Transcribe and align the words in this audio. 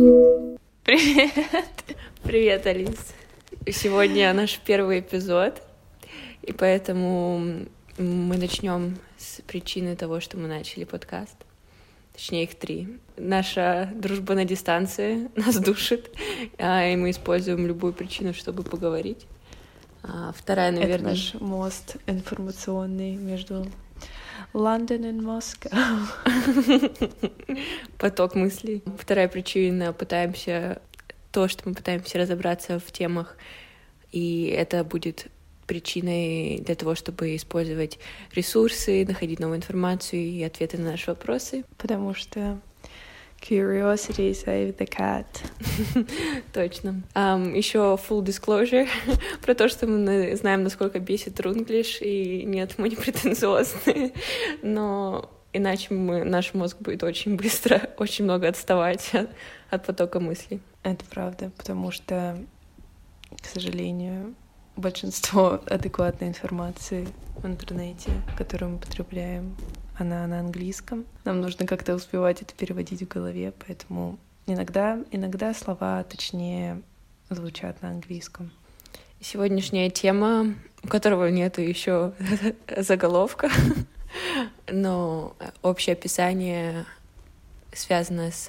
Привет! 0.00 1.34
Привет, 2.22 2.66
Алис. 2.66 3.12
Сегодня 3.70 4.32
наш 4.32 4.58
первый 4.58 5.00
эпизод, 5.00 5.60
и 6.40 6.52
поэтому 6.54 7.66
мы 7.98 8.36
начнем 8.38 8.96
с 9.18 9.42
причины 9.42 9.96
того, 9.96 10.20
что 10.20 10.38
мы 10.38 10.48
начали 10.48 10.84
подкаст. 10.84 11.36
Точнее, 12.14 12.44
их 12.44 12.54
три. 12.54 12.96
Наша 13.18 13.90
дружба 13.94 14.34
на 14.34 14.46
дистанции 14.46 15.28
нас 15.36 15.58
душит, 15.58 16.10
а, 16.56 16.86
и 16.86 16.96
мы 16.96 17.10
используем 17.10 17.66
любую 17.66 17.92
причину, 17.92 18.32
чтобы 18.32 18.62
поговорить. 18.62 19.26
А 20.02 20.32
вторая, 20.34 20.70
наверное... 20.72 21.12
Это 21.12 21.20
наш 21.20 21.34
мост 21.34 21.96
информационный 22.06 23.16
между 23.16 23.66
Лондон 24.52 25.04
и 25.04 25.12
Москва. 25.12 25.70
Поток 27.98 28.34
мыслей. 28.34 28.82
Вторая 28.98 29.28
причина— 29.28 29.92
пытаемся... 29.94 30.80
То, 31.32 31.46
что 31.46 31.68
мы 31.68 31.76
пытаемся 31.76 32.18
разобраться 32.18 32.80
в 32.80 32.90
темах, 32.90 33.36
и 34.10 34.46
это 34.46 34.82
будет 34.82 35.28
причиной 35.70 36.58
для 36.58 36.74
того, 36.74 36.96
чтобы 36.96 37.36
использовать 37.36 38.00
ресурсы, 38.32 39.06
находить 39.06 39.38
новую 39.38 39.58
информацию 39.58 40.20
и 40.20 40.42
ответы 40.42 40.78
на 40.78 40.90
наши 40.90 41.08
вопросы. 41.12 41.64
Потому 41.78 42.12
что 42.12 42.58
Curiosity 43.40 44.32
save 44.34 44.76
the 44.76 44.86
cat. 44.86 45.26
Точно. 46.52 47.02
Um, 47.14 47.56
еще 47.56 47.96
full 47.96 48.22
disclosure 48.22 48.86
про 49.42 49.54
то, 49.54 49.68
что 49.68 49.86
мы 49.86 50.36
знаем, 50.36 50.62
насколько 50.62 50.98
бесит 50.98 51.40
рунглиш, 51.40 52.02
и 52.02 52.44
нет, 52.44 52.74
мы 52.76 52.90
не 52.90 52.96
претенциозные, 52.96 54.12
но 54.62 55.30
иначе 55.52 55.94
мы, 55.94 56.24
наш 56.24 56.54
мозг 56.54 56.78
будет 56.80 57.02
очень 57.02 57.36
быстро, 57.36 57.90
очень 57.98 58.24
много 58.24 58.48
отставать 58.48 59.14
от, 59.14 59.30
от 59.70 59.86
потока 59.86 60.20
мыслей. 60.20 60.60
Это 60.82 61.04
правда, 61.06 61.50
потому 61.56 61.90
что, 61.90 62.38
к 63.40 63.46
сожалению, 63.46 64.34
большинство 64.76 65.60
адекватной 65.66 66.28
информации 66.28 67.08
в 67.36 67.46
интернете, 67.46 68.10
которую 68.36 68.72
мы 68.72 68.78
потребляем, 68.78 69.56
она 70.00 70.26
на 70.26 70.40
английском. 70.40 71.04
Нам 71.24 71.40
нужно 71.40 71.66
как-то 71.66 71.94
успевать 71.94 72.42
это 72.42 72.54
переводить 72.54 73.02
в 73.02 73.08
голове, 73.08 73.52
поэтому 73.66 74.18
иногда, 74.46 74.98
иногда 75.10 75.54
слова 75.54 76.02
точнее 76.04 76.82
звучат 77.28 77.80
на 77.82 77.90
английском. 77.90 78.50
Сегодняшняя 79.20 79.90
тема, 79.90 80.54
у 80.82 80.88
которого 80.88 81.28
нет 81.28 81.58
еще 81.58 82.12
заголовка, 82.76 83.50
но 84.70 85.36
общее 85.62 85.92
описание 85.92 86.86
связано 87.72 88.30
с, 88.30 88.46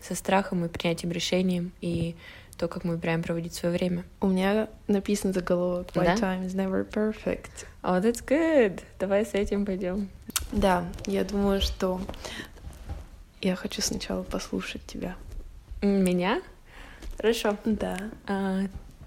со 0.00 0.14
страхом 0.14 0.64
и 0.64 0.68
принятием 0.68 1.12
решений 1.12 1.70
и 1.80 2.16
то, 2.56 2.68
как 2.68 2.84
мы 2.84 2.92
выбираем 2.92 3.22
проводить 3.22 3.54
свое 3.54 3.76
время. 3.76 4.04
У 4.20 4.28
меня 4.28 4.68
написан 4.86 5.32
заголовок 5.32 5.88
«My 5.94 6.04
да? 6.04 6.14
time 6.14 6.46
is 6.46 6.54
never 6.54 6.88
perfect». 6.88 7.66
Oh, 7.82 8.00
that's 8.00 8.24
good. 8.24 8.80
Давай 8.98 9.24
с 9.24 9.34
этим 9.34 9.64
пойдем. 9.66 10.08
Да, 10.52 10.84
я 11.06 11.24
думаю, 11.24 11.60
что 11.60 12.00
я 13.40 13.56
хочу 13.56 13.82
сначала 13.82 14.22
послушать 14.22 14.84
тебя. 14.86 15.16
Меня? 15.82 16.42
Хорошо. 17.16 17.56
Да. 17.64 17.96
А, 18.26 18.62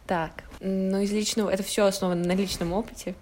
так, 0.06 0.44
ну 0.60 1.00
из 1.00 1.12
личного, 1.12 1.50
это 1.50 1.64
все 1.64 1.86
основано 1.86 2.26
на 2.26 2.34
личном 2.34 2.74
опыте 2.74 3.16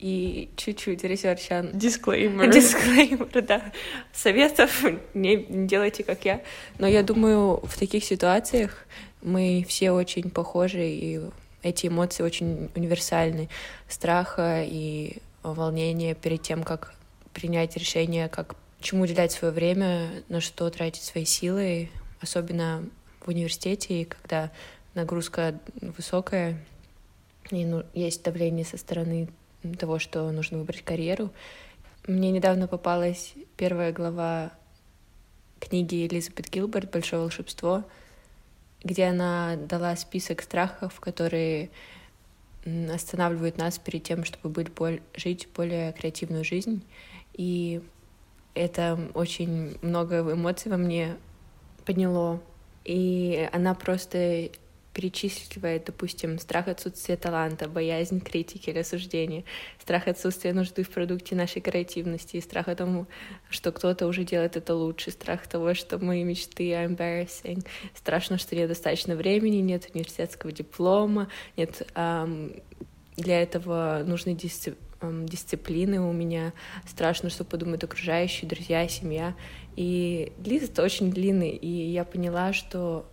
и 0.00 0.48
чуть-чуть 0.56 1.04
research 1.04 1.55
а. 1.55 1.68
Дисклеймер. 1.72 2.50
Дисклеймер, 2.52 3.42
да. 3.42 3.72
Советов 4.12 4.82
не, 5.14 5.36
не 5.36 5.68
делайте, 5.68 6.02
как 6.02 6.24
я. 6.24 6.40
Но 6.78 6.86
я 6.86 7.02
думаю, 7.02 7.60
в 7.62 7.78
таких 7.78 8.04
ситуациях 8.04 8.86
мы 9.22 9.64
все 9.68 9.90
очень 9.92 10.30
похожи, 10.30 10.86
и 10.86 11.20
эти 11.62 11.88
эмоции 11.88 12.22
очень 12.22 12.70
универсальны. 12.74 13.48
Страха 13.88 14.62
и 14.64 15.18
волнения 15.42 16.14
перед 16.14 16.42
тем, 16.42 16.62
как 16.62 16.94
принять 17.32 17.76
решение, 17.76 18.28
как 18.28 18.56
чему 18.80 19.04
уделять 19.04 19.32
свое 19.32 19.52
время, 19.52 20.10
на 20.28 20.40
что 20.40 20.68
тратить 20.70 21.02
свои 21.02 21.24
силы, 21.24 21.90
особенно 22.20 22.84
в 23.20 23.28
университете, 23.28 24.06
когда 24.06 24.50
нагрузка 24.94 25.58
высокая, 25.80 26.58
и 27.50 27.64
ну, 27.64 27.84
есть 27.94 28.22
давление 28.22 28.64
со 28.64 28.78
стороны 28.78 29.28
того, 29.78 29.98
что 29.98 30.30
нужно 30.30 30.58
выбрать 30.58 30.82
карьеру. 30.82 31.30
Мне 32.06 32.30
недавно 32.30 32.66
попалась 32.66 33.34
первая 33.56 33.92
глава 33.92 34.52
книги 35.58 36.06
Элизабет 36.06 36.48
Гилберт 36.48 36.90
«Большое 36.90 37.22
волшебство», 37.22 37.84
где 38.82 39.06
она 39.06 39.56
дала 39.56 39.94
список 39.96 40.42
страхов, 40.42 41.00
которые 41.00 41.70
останавливают 42.92 43.58
нас 43.58 43.78
перед 43.78 44.02
тем, 44.02 44.24
чтобы 44.24 44.50
быть, 44.50 44.72
боль, 44.72 45.00
жить 45.14 45.48
более 45.54 45.92
креативную 45.92 46.44
жизнь. 46.44 46.84
И 47.34 47.82
это 48.54 48.98
очень 49.14 49.78
много 49.82 50.20
эмоций 50.32 50.70
во 50.70 50.76
мне 50.76 51.16
подняло. 51.84 52.40
И 52.84 53.48
она 53.52 53.74
просто 53.74 54.50
перечисливает, 54.92 55.84
допустим, 55.84 56.38
страх 56.38 56.68
отсутствия 56.68 57.16
таланта, 57.16 57.68
боязнь 57.68 58.20
критики 58.20 58.70
или 58.70 58.78
осуждения, 58.78 59.44
страх 59.78 60.08
отсутствия 60.08 60.52
нужды 60.52 60.82
в 60.82 60.90
продукте 60.90 61.34
нашей 61.34 61.62
креативности, 61.62 62.40
страх 62.40 62.68
о 62.68 62.76
том, 62.76 63.06
что 63.48 63.72
кто-то 63.72 64.06
уже 64.06 64.24
делает 64.24 64.56
это 64.56 64.74
лучше, 64.74 65.10
страх 65.10 65.46
того, 65.46 65.74
что 65.74 65.98
мои 65.98 66.24
мечты 66.24 66.70
are 66.72 66.88
embarrassing, 66.88 67.64
страшно, 67.94 68.38
что 68.38 68.56
недостаточно 68.56 69.14
времени, 69.14 69.56
нет 69.56 69.88
университетского 69.94 70.52
диплома, 70.52 71.28
нет 71.56 71.86
um, 71.94 72.62
для 73.16 73.42
этого 73.42 74.02
нужной 74.04 74.34
дисциплины 74.34 74.86
дисциплины 75.02 76.00
у 76.00 76.12
меня, 76.12 76.52
страшно, 76.86 77.30
что 77.30 77.44
подумают 77.44 77.82
окружающие, 77.82 78.48
друзья, 78.48 78.86
семья. 78.86 79.34
И 79.76 80.32
лист 80.44 80.78
очень 80.78 81.10
длинный, 81.10 81.50
и 81.50 81.68
я 81.68 82.04
поняла, 82.04 82.52
что 82.52 83.10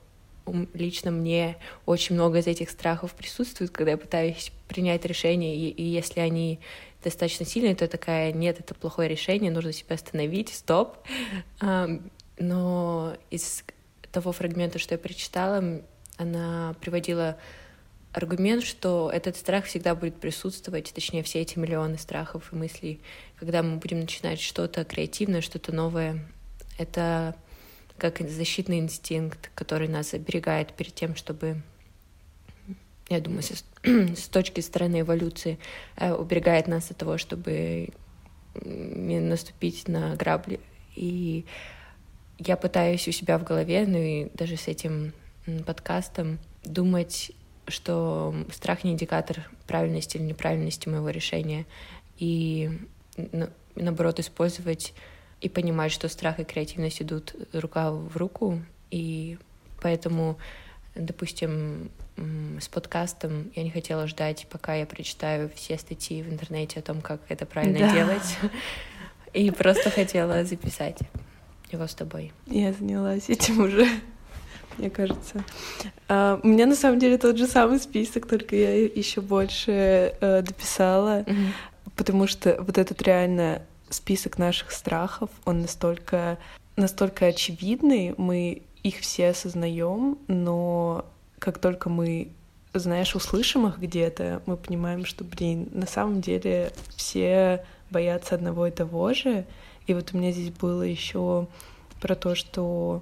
лично 0.74 1.12
мне 1.12 1.58
очень 1.86 2.16
много 2.16 2.40
из 2.40 2.48
этих 2.48 2.70
страхов 2.70 3.14
присутствует, 3.14 3.72
когда 3.72 3.92
я 3.92 3.98
пытаюсь 3.98 4.52
принять 4.68 5.06
решение, 5.06 5.56
и, 5.56 5.70
и 5.70 5.84
если 5.84 6.20
они 6.20 6.60
достаточно 7.04 7.46
сильные, 7.46 7.76
то 7.76 7.86
я 7.86 7.90
такая, 7.90 8.32
нет, 8.32 8.60
это 8.60 8.74
плохое 8.74 9.08
решение, 9.10 9.52
нужно 9.52 9.72
себя 9.72 9.96
остановить, 9.96 10.54
стоп. 10.54 10.98
Но 12.40 13.18
из 13.30 13.64
того 14.12 14.32
фрагмента, 14.32 14.80
что 14.80 14.96
я 14.96 15.00
прочитала, 15.00 15.82
она 16.18 16.76
приводила 16.82 17.38
аргумент, 18.14 18.64
что 18.64 19.12
этот 19.14 19.38
страх 19.38 19.66
всегда 19.66 19.96
будет 19.96 20.20
присутствовать, 20.20 20.92
точнее, 20.94 21.24
все 21.24 21.42
эти 21.42 21.60
миллионы 21.60 21.98
страхов 21.98 22.52
и 22.52 22.56
мыслей, 22.56 23.00
когда 23.38 23.62
мы 23.62 23.78
будем 23.78 24.00
начинать 24.00 24.40
что-то 24.40 24.84
креативное, 24.84 25.42
что-то 25.42 25.72
новое. 25.72 26.26
Это 26.78 27.36
как 27.98 28.20
защитный 28.22 28.80
инстинкт, 28.80 29.52
который 29.56 29.88
нас 29.88 30.14
оберегает 30.14 30.74
перед 30.74 30.94
тем, 30.94 31.16
чтобы, 31.16 31.62
я 33.10 33.20
думаю, 33.20 33.44
с, 33.44 33.64
с 33.84 34.28
точки 34.28 34.62
стороны 34.62 35.02
эволюции, 35.02 35.60
э, 35.96 36.14
уберегает 36.14 36.68
нас 36.68 36.92
от 36.92 36.98
того, 36.98 37.18
чтобы 37.18 37.90
не 38.64 39.20
наступить 39.20 39.88
на 39.88 40.16
грабли. 40.16 40.60
И 40.96 41.46
я 42.40 42.58
пытаюсь 42.58 43.08
у 43.08 43.12
себя 43.12 43.38
в 43.38 43.44
голове, 43.44 43.86
ну 43.88 43.98
и 43.98 44.30
даже 44.34 44.58
с 44.58 44.68
этим 44.68 45.14
подкастом, 45.66 46.40
думать 46.64 47.32
что 47.68 48.34
страх 48.52 48.84
не 48.84 48.92
индикатор 48.92 49.50
правильности 49.68 50.18
или 50.18 50.24
неправильности 50.24 50.88
моего 50.88 51.10
решения, 51.10 51.66
и 52.18 52.72
наоборот 53.76 54.20
использовать 54.20 54.94
и 55.42 55.50
понимать, 55.50 55.92
что 55.92 56.10
страх 56.10 56.40
и 56.40 56.44
креативность 56.44 57.02
идут 57.02 57.36
рука 57.54 57.92
в 57.92 58.16
руку, 58.18 58.62
и 58.92 59.38
поэтому, 59.82 60.38
допустим, 60.96 61.92
с 62.60 62.68
подкастом 62.68 63.52
я 63.56 63.64
не 63.64 63.70
хотела 63.70 64.08
ждать, 64.08 64.48
пока 64.50 64.76
я 64.76 64.86
прочитаю 64.86 65.50
все 65.56 65.78
статьи 65.78 66.24
в 66.24 66.30
интернете 66.32 66.80
о 66.80 66.84
том, 66.84 67.02
как 67.02 67.22
это 67.30 67.46
правильно 67.46 67.80
да. 67.80 67.94
делать, 67.94 68.38
и 69.34 69.52
просто 69.52 69.90
хотела 69.92 70.44
записать 70.44 70.98
его 71.72 71.86
с 71.86 71.94
тобой. 71.94 72.32
Я 72.48 72.74
занялась 72.74 73.30
этим 73.30 73.60
уже 73.60 73.88
мне 74.78 74.90
кажется. 74.90 75.44
Uh, 76.08 76.40
у 76.44 76.48
меня 76.48 76.66
на 76.66 76.76
самом 76.76 77.00
деле 77.00 77.18
тот 77.18 77.38
же 77.38 77.48
самый 77.48 77.80
список, 77.80 78.28
только 78.28 78.56
я 78.56 78.86
еще 78.86 79.22
больше 79.22 80.14
uh, 80.22 80.42
дописала, 80.42 81.22
mm-hmm. 81.22 81.52
потому 81.96 82.28
что 82.28 82.62
вот 82.62 82.78
этот 82.78 83.02
реально 83.02 83.62
список 83.90 84.38
наших 84.38 84.72
страхов, 84.72 85.30
он 85.46 85.62
настолько, 85.62 86.38
настолько 86.76 87.28
очевидный, 87.28 88.14
мы 88.18 88.62
их 88.84 89.00
все 89.00 89.30
осознаем, 89.30 90.18
но 90.28 91.06
как 91.40 91.60
только 91.60 91.90
мы, 91.90 92.30
знаешь, 92.74 93.16
услышим 93.16 93.68
их 93.68 93.80
где-то, 93.80 94.42
мы 94.46 94.58
понимаем, 94.58 95.06
что, 95.06 95.24
блин, 95.24 95.70
на 95.72 95.86
самом 95.88 96.22
деле 96.22 96.72
все 96.96 97.66
боятся 97.90 98.36
одного 98.36 98.68
и 98.68 98.72
того 98.72 99.14
же. 99.14 99.46
И 99.88 99.94
вот 99.94 100.14
у 100.14 100.18
меня 100.18 100.32
здесь 100.32 100.52
было 100.52 100.84
еще 100.84 101.48
про 102.02 102.16
то, 102.16 102.36
что 102.36 103.02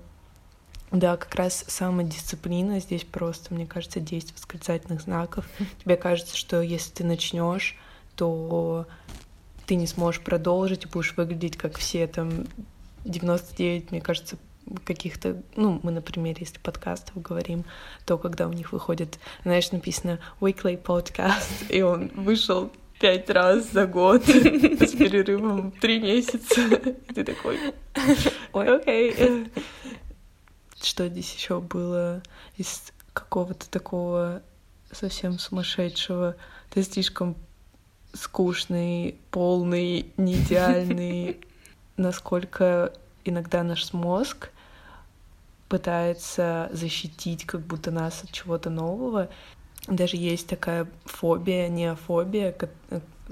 Да, 0.91 1.17
как 1.17 1.33
раз 1.35 1.65
самодисциплина 1.67 2.79
здесь 2.79 3.03
просто, 3.03 3.53
мне 3.53 3.65
кажется, 3.65 3.99
действие 3.99 4.35
восклицательных 4.37 5.01
знаков. 5.01 5.45
Тебе 5.83 5.97
кажется, 5.97 6.37
что 6.37 6.61
если 6.61 6.91
ты 6.91 7.03
начнешь, 7.03 7.75
то 8.15 8.87
ты 9.65 9.75
не 9.75 9.87
сможешь 9.87 10.21
продолжить 10.21 10.89
будешь 10.89 11.15
выглядеть 11.15 11.57
как 11.57 11.77
все 11.77 12.07
там 12.07 12.45
99, 13.05 13.91
мне 13.91 14.01
кажется, 14.01 14.37
каких-то, 14.83 15.41
ну, 15.55 15.79
мы, 15.83 15.91
например, 15.91 16.35
если 16.39 16.57
подкастов 16.59 17.21
говорим, 17.21 17.65
то 18.05 18.17
когда 18.17 18.47
у 18.47 18.53
них 18.53 18.71
выходит, 18.71 19.19
знаешь, 19.43 19.71
написано 19.71 20.19
weekly 20.41 20.81
podcast, 20.81 21.69
и 21.69 21.81
он 21.81 22.07
вышел 22.15 22.71
пять 22.99 23.29
раз 23.29 23.71
за 23.71 23.85
год 23.85 24.23
с 24.25 24.91
перерывом 24.95 25.71
три 25.71 25.99
месяца, 25.99 26.61
и 26.61 27.13
ты 27.13 27.23
такой, 27.23 27.59
ой, 28.53 28.77
окей. 28.77 29.51
Что 30.81 31.07
здесь 31.07 31.33
еще 31.33 31.61
было 31.61 32.21
из 32.57 32.91
какого-то 33.13 33.69
такого 33.69 34.41
совсем 34.91 35.39
сумасшедшего? 35.39 36.35
Ты 36.69 36.83
слишком 36.83 37.35
скучный, 38.15 39.15
полный, 39.31 40.11
не 40.17 40.35
идеальный, 40.35 41.39
насколько 41.97 42.93
иногда 43.23 43.63
наш 43.63 43.93
мозг 43.93 44.49
пытается 45.67 46.69
защитить 46.71 47.45
как 47.45 47.61
будто 47.61 47.91
нас 47.91 48.23
от 48.23 48.31
чего-то 48.31 48.69
нового. 48.69 49.29
Даже 49.87 50.17
есть 50.17 50.47
такая 50.47 50.87
фобия, 51.05 51.67
неофобия, 51.67 52.55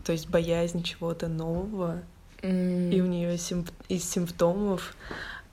то 0.03 0.12
есть 0.12 0.30
боязнь 0.30 0.83
чего-то 0.83 1.27
нового. 1.27 2.01
Mm. 2.41 2.91
И 2.91 3.01
у 3.01 3.06
нее 3.06 3.36
симп- 3.36 3.71
из 3.88 4.09
симптомов 4.09 4.95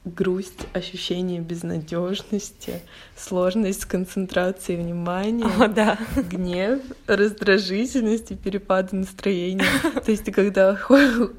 грусть, 0.05 0.67
ощущение 0.73 1.41
безнадежности, 1.41 2.81
сложность 3.17 3.85
концентрации 3.85 4.77
внимания, 4.77 5.45
О, 5.45 5.69
да. 5.69 5.99
гнев, 6.17 6.81
раздражительность 7.07 8.31
и 8.31 8.37
перепады 8.37 8.97
настроения. 8.97 9.65
То 10.05 10.11
есть 10.11 10.31
когда, 10.33 10.79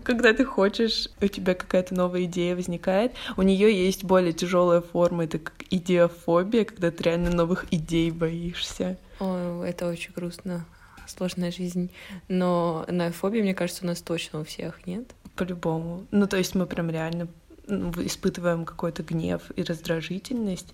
когда 0.03 0.33
ты 0.33 0.45
хочешь, 0.45 1.09
у 1.21 1.27
тебя 1.27 1.55
какая-то 1.55 1.95
новая 1.95 2.23
идея 2.25 2.55
возникает, 2.55 3.13
у 3.35 3.41
нее 3.41 3.73
есть 3.73 4.03
более 4.03 4.33
тяжелая 4.33 4.81
форма, 4.81 5.23
это 5.23 5.39
как 5.39 5.55
идеофобия, 5.71 6.65
когда 6.65 6.91
ты 6.91 7.03
реально 7.03 7.31
новых 7.31 7.65
идей 7.71 8.11
боишься. 8.11 8.97
О, 9.19 9.63
это 9.63 9.87
очень 9.87 10.11
грустно 10.13 10.65
сложная 11.07 11.51
жизнь. 11.51 11.91
Но 12.27 12.85
на 12.87 13.11
фобии, 13.11 13.41
мне 13.41 13.53
кажется, 13.53 13.83
у 13.83 13.87
нас 13.87 14.01
точно 14.01 14.41
у 14.41 14.43
всех, 14.43 14.85
нет? 14.87 15.13
По-любому. 15.35 16.05
Ну, 16.11 16.27
то 16.27 16.37
есть 16.37 16.55
мы 16.55 16.65
прям 16.65 16.89
реально 16.89 17.27
испытываем 17.71 18.65
какой-то 18.65 19.03
гнев 19.03 19.41
и 19.55 19.63
раздражительность, 19.63 20.73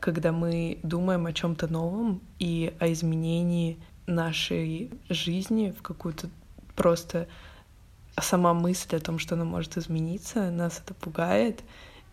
когда 0.00 0.32
мы 0.32 0.78
думаем 0.82 1.26
о 1.26 1.32
чем-то 1.32 1.66
новом 1.66 2.20
и 2.38 2.74
о 2.78 2.92
изменении 2.92 3.78
нашей 4.06 4.90
жизни 5.08 5.74
в 5.76 5.82
какую-то 5.82 6.28
просто 6.76 7.26
сама 8.20 8.54
мысль 8.54 8.96
о 8.96 9.00
том, 9.00 9.18
что 9.18 9.34
она 9.34 9.44
может 9.44 9.76
измениться, 9.76 10.50
нас 10.50 10.80
это 10.84 10.94
пугает, 10.94 11.62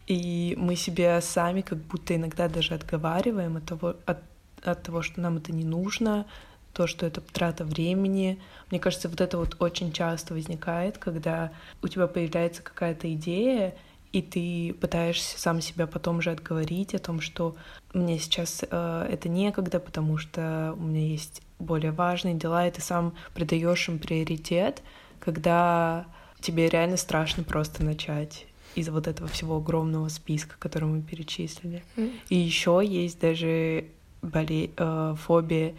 и 0.08 0.56
мы 0.58 0.76
себя 0.76 1.22
сами 1.22 1.62
как 1.62 1.78
будто 1.80 2.16
иногда 2.16 2.48
даже 2.48 2.74
отговариваем 2.74 3.58
от 3.58 3.66
того, 3.66 3.96
от, 4.06 4.20
от 4.64 4.84
того, 4.84 5.02
что 5.02 5.22
нам 5.22 5.38
это 5.38 5.52
не 5.52 5.64
нужно, 5.64 6.26
то, 6.74 6.88
что 6.88 7.06
это 7.06 7.22
трата 7.22 7.66
времени. 7.66 8.40
Мне 8.70 8.80
кажется, 8.80 9.10
вот 9.10 9.22
это 9.22 9.38
вот 9.38 9.58
очень 9.60 9.92
часто 9.92 10.34
возникает, 10.34 10.98
когда 10.98 11.52
у 11.82 11.88
тебя 11.88 12.08
появляется 12.08 12.62
какая-то 12.62 13.14
идея, 13.14 13.76
и 14.12 14.22
ты 14.22 14.74
пытаешься 14.80 15.40
сам 15.40 15.62
себя 15.62 15.88
потом 15.88 16.22
же 16.22 16.32
отговорить 16.32 16.94
о 16.94 17.00
том, 17.00 17.22
что 17.22 17.56
мне 17.94 18.20
сейчас 18.20 18.64
э, 18.70 19.08
это 19.10 19.30
некогда, 19.30 19.80
потому 19.80 20.18
что 20.18 20.76
у 20.78 20.82
меня 20.82 21.06
есть 21.06 21.42
более 21.60 21.92
важные 21.92 22.36
дела, 22.36 22.68
и 22.68 22.72
ты 22.72 22.82
сам 22.82 23.14
придаешь 23.34 23.88
им 23.88 24.00
приоритет, 24.00 24.82
когда 25.20 26.06
тебе 26.42 26.68
реально 26.70 26.98
страшно 26.98 27.44
просто 27.44 27.84
начать 27.84 28.46
из 28.76 28.90
вот 28.90 29.08
этого 29.08 29.30
всего 29.30 29.58
огромного 29.58 30.10
списка, 30.10 30.56
который 30.60 30.86
мы 30.86 31.02
перечислили. 31.02 31.84
Mm. 31.96 32.12
И 32.30 32.36
еще 32.36 32.82
есть 32.84 33.20
даже 33.20 33.86
боле... 34.22 34.72
э, 34.76 35.16
фобия, 35.18 35.76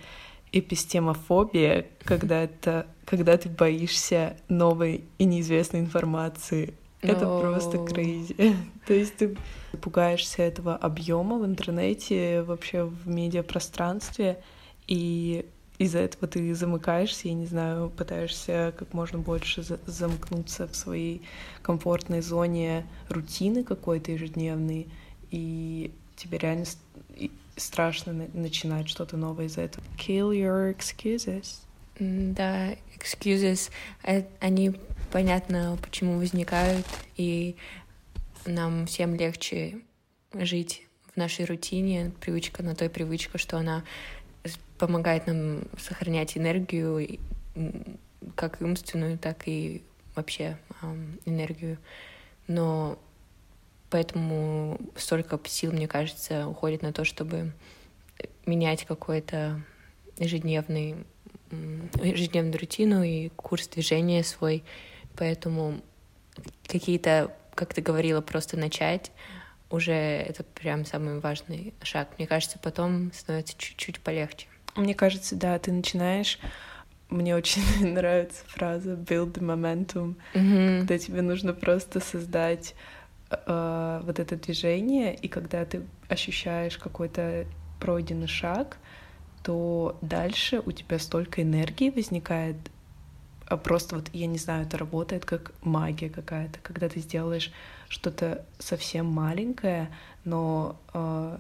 эпистемофобия, 0.53 1.87
когда 2.05 2.43
это 2.43 2.87
когда 3.05 3.37
ты 3.37 3.49
боишься 3.49 4.37
новой 4.49 5.05
и 5.19 5.25
неизвестной 5.25 5.81
информации 5.81 6.75
это 7.03 7.27
Но... 7.27 7.41
просто 7.41 7.79
крейзи. 7.79 8.57
То 8.87 8.95
есть 8.95 9.17
ты 9.17 9.37
пугаешься 9.81 10.43
этого 10.43 10.77
объема 10.77 11.39
в 11.39 11.45
интернете, 11.45 12.43
вообще 12.43 12.85
в 12.85 13.09
медиапространстве, 13.09 14.43
и 14.87 15.45
из-за 15.79 15.99
этого 15.99 16.29
ты 16.29 16.55
замыкаешься, 16.55 17.29
я 17.29 17.35
не 17.35 17.47
знаю, 17.47 17.91
пытаешься 17.91 18.73
как 18.79 18.93
можно 18.95 19.19
больше 19.19 19.63
за 19.63 19.81
замкнуться 19.87 20.69
в 20.69 20.77
своей 20.77 21.23
комфортной 21.63 22.21
зоне 22.21 22.87
рутины 23.09 23.65
какой-то 23.65 24.13
ежедневной, 24.13 24.89
и 25.31 25.93
тебе 26.17 26.39
реально 26.39 26.67
страшно 27.57 28.29
начинать 28.33 28.89
что-то 28.89 29.17
новое 29.17 29.47
из-за 29.47 29.63
этого. 29.63 29.85
Kill 29.99 30.31
your 30.31 30.75
excuses. 30.77 31.63
Да, 31.99 32.75
excuses, 32.97 33.71
э, 34.03 34.25
они 34.41 34.75
понятно, 35.13 35.79
почему 35.83 36.17
возникают, 36.19 36.87
и 37.17 37.57
нам 38.47 38.87
всем 38.87 39.15
легче 39.15 39.79
жить 40.33 40.87
в 41.13 41.17
нашей 41.17 41.45
рутине, 41.45 42.13
привычка 42.21 42.63
на 42.63 42.75
той 42.75 42.89
привычка, 42.89 43.39
что 43.39 43.59
она 43.59 43.85
помогает 44.79 45.27
нам 45.27 45.65
сохранять 45.79 46.37
энергию, 46.37 47.21
как 48.35 48.61
умственную, 48.61 49.19
так 49.19 49.47
и 49.47 49.83
вообще 50.15 50.59
энергию. 51.27 51.79
Но 52.49 52.99
поэтому 53.91 54.81
столько 54.97 55.39
сил, 55.45 55.73
мне 55.73 55.87
кажется, 55.87 56.49
уходит 56.49 56.83
на 56.83 56.93
то, 56.93 57.05
чтобы 57.05 57.53
менять 58.47 58.85
какой-то 58.87 59.63
ежедневный 60.17 60.97
ежедневную 62.03 62.59
рутину 62.59 63.03
и 63.03 63.29
курс 63.29 63.69
движения 63.69 64.25
свой, 64.25 64.65
Поэтому 65.17 65.81
какие-то, 66.67 67.35
как 67.55 67.75
ты 67.75 67.81
говорила, 67.81 68.21
просто 68.21 68.57
начать 68.57 69.13
уже 69.71 69.93
это 69.93 70.45
прям 70.45 70.85
самый 70.85 71.21
важный 71.21 71.75
шаг. 71.83 72.09
Мне 72.19 72.27
кажется, 72.27 72.59
потом 72.59 73.11
становится 73.13 73.57
чуть-чуть 73.57 74.01
полегче. 74.01 74.47
Мне 74.77 74.95
кажется, 74.95 75.35
да, 75.35 75.59
ты 75.59 75.73
начинаешь 75.73 76.39
мне 77.13 77.37
очень 77.37 77.63
нравится 77.93 78.45
фраза 78.47 78.95
build 78.95 79.35
momentum, 79.39 80.17
mm-hmm. 80.35 80.79
когда 80.81 80.99
тебе 80.99 81.23
нужно 81.23 81.53
просто 81.53 82.01
создать 82.01 82.75
э, 83.31 84.01
вот 84.03 84.19
это 84.19 84.37
движение, 84.37 85.15
и 85.15 85.29
когда 85.29 85.65
ты 85.65 85.83
ощущаешь 86.09 86.79
какой-то 86.79 87.47
пройденный 87.81 88.29
шаг, 88.29 88.79
то 89.43 89.99
дальше 90.01 90.63
у 90.65 90.73
тебя 90.73 90.99
столько 90.99 91.43
энергии 91.43 91.91
возникает 91.91 92.57
просто 93.57 93.97
вот, 93.97 94.11
я 94.13 94.27
не 94.27 94.39
знаю, 94.39 94.67
это 94.67 94.79
работает 94.79 95.25
как 95.25 95.53
магия 95.63 96.09
какая-то, 96.09 96.59
когда 96.63 96.89
ты 96.89 97.01
сделаешь 97.01 97.53
что-то 97.89 98.45
совсем 98.59 99.07
маленькое, 99.07 99.91
но 100.25 100.77
э, 100.95 101.39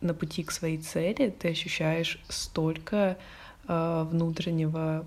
на 0.00 0.14
пути 0.14 0.42
к 0.42 0.50
своей 0.50 0.78
цели 0.78 1.30
ты 1.30 1.48
ощущаешь 1.48 2.20
столько 2.28 3.18
э, 3.68 4.06
внутреннего 4.10 5.04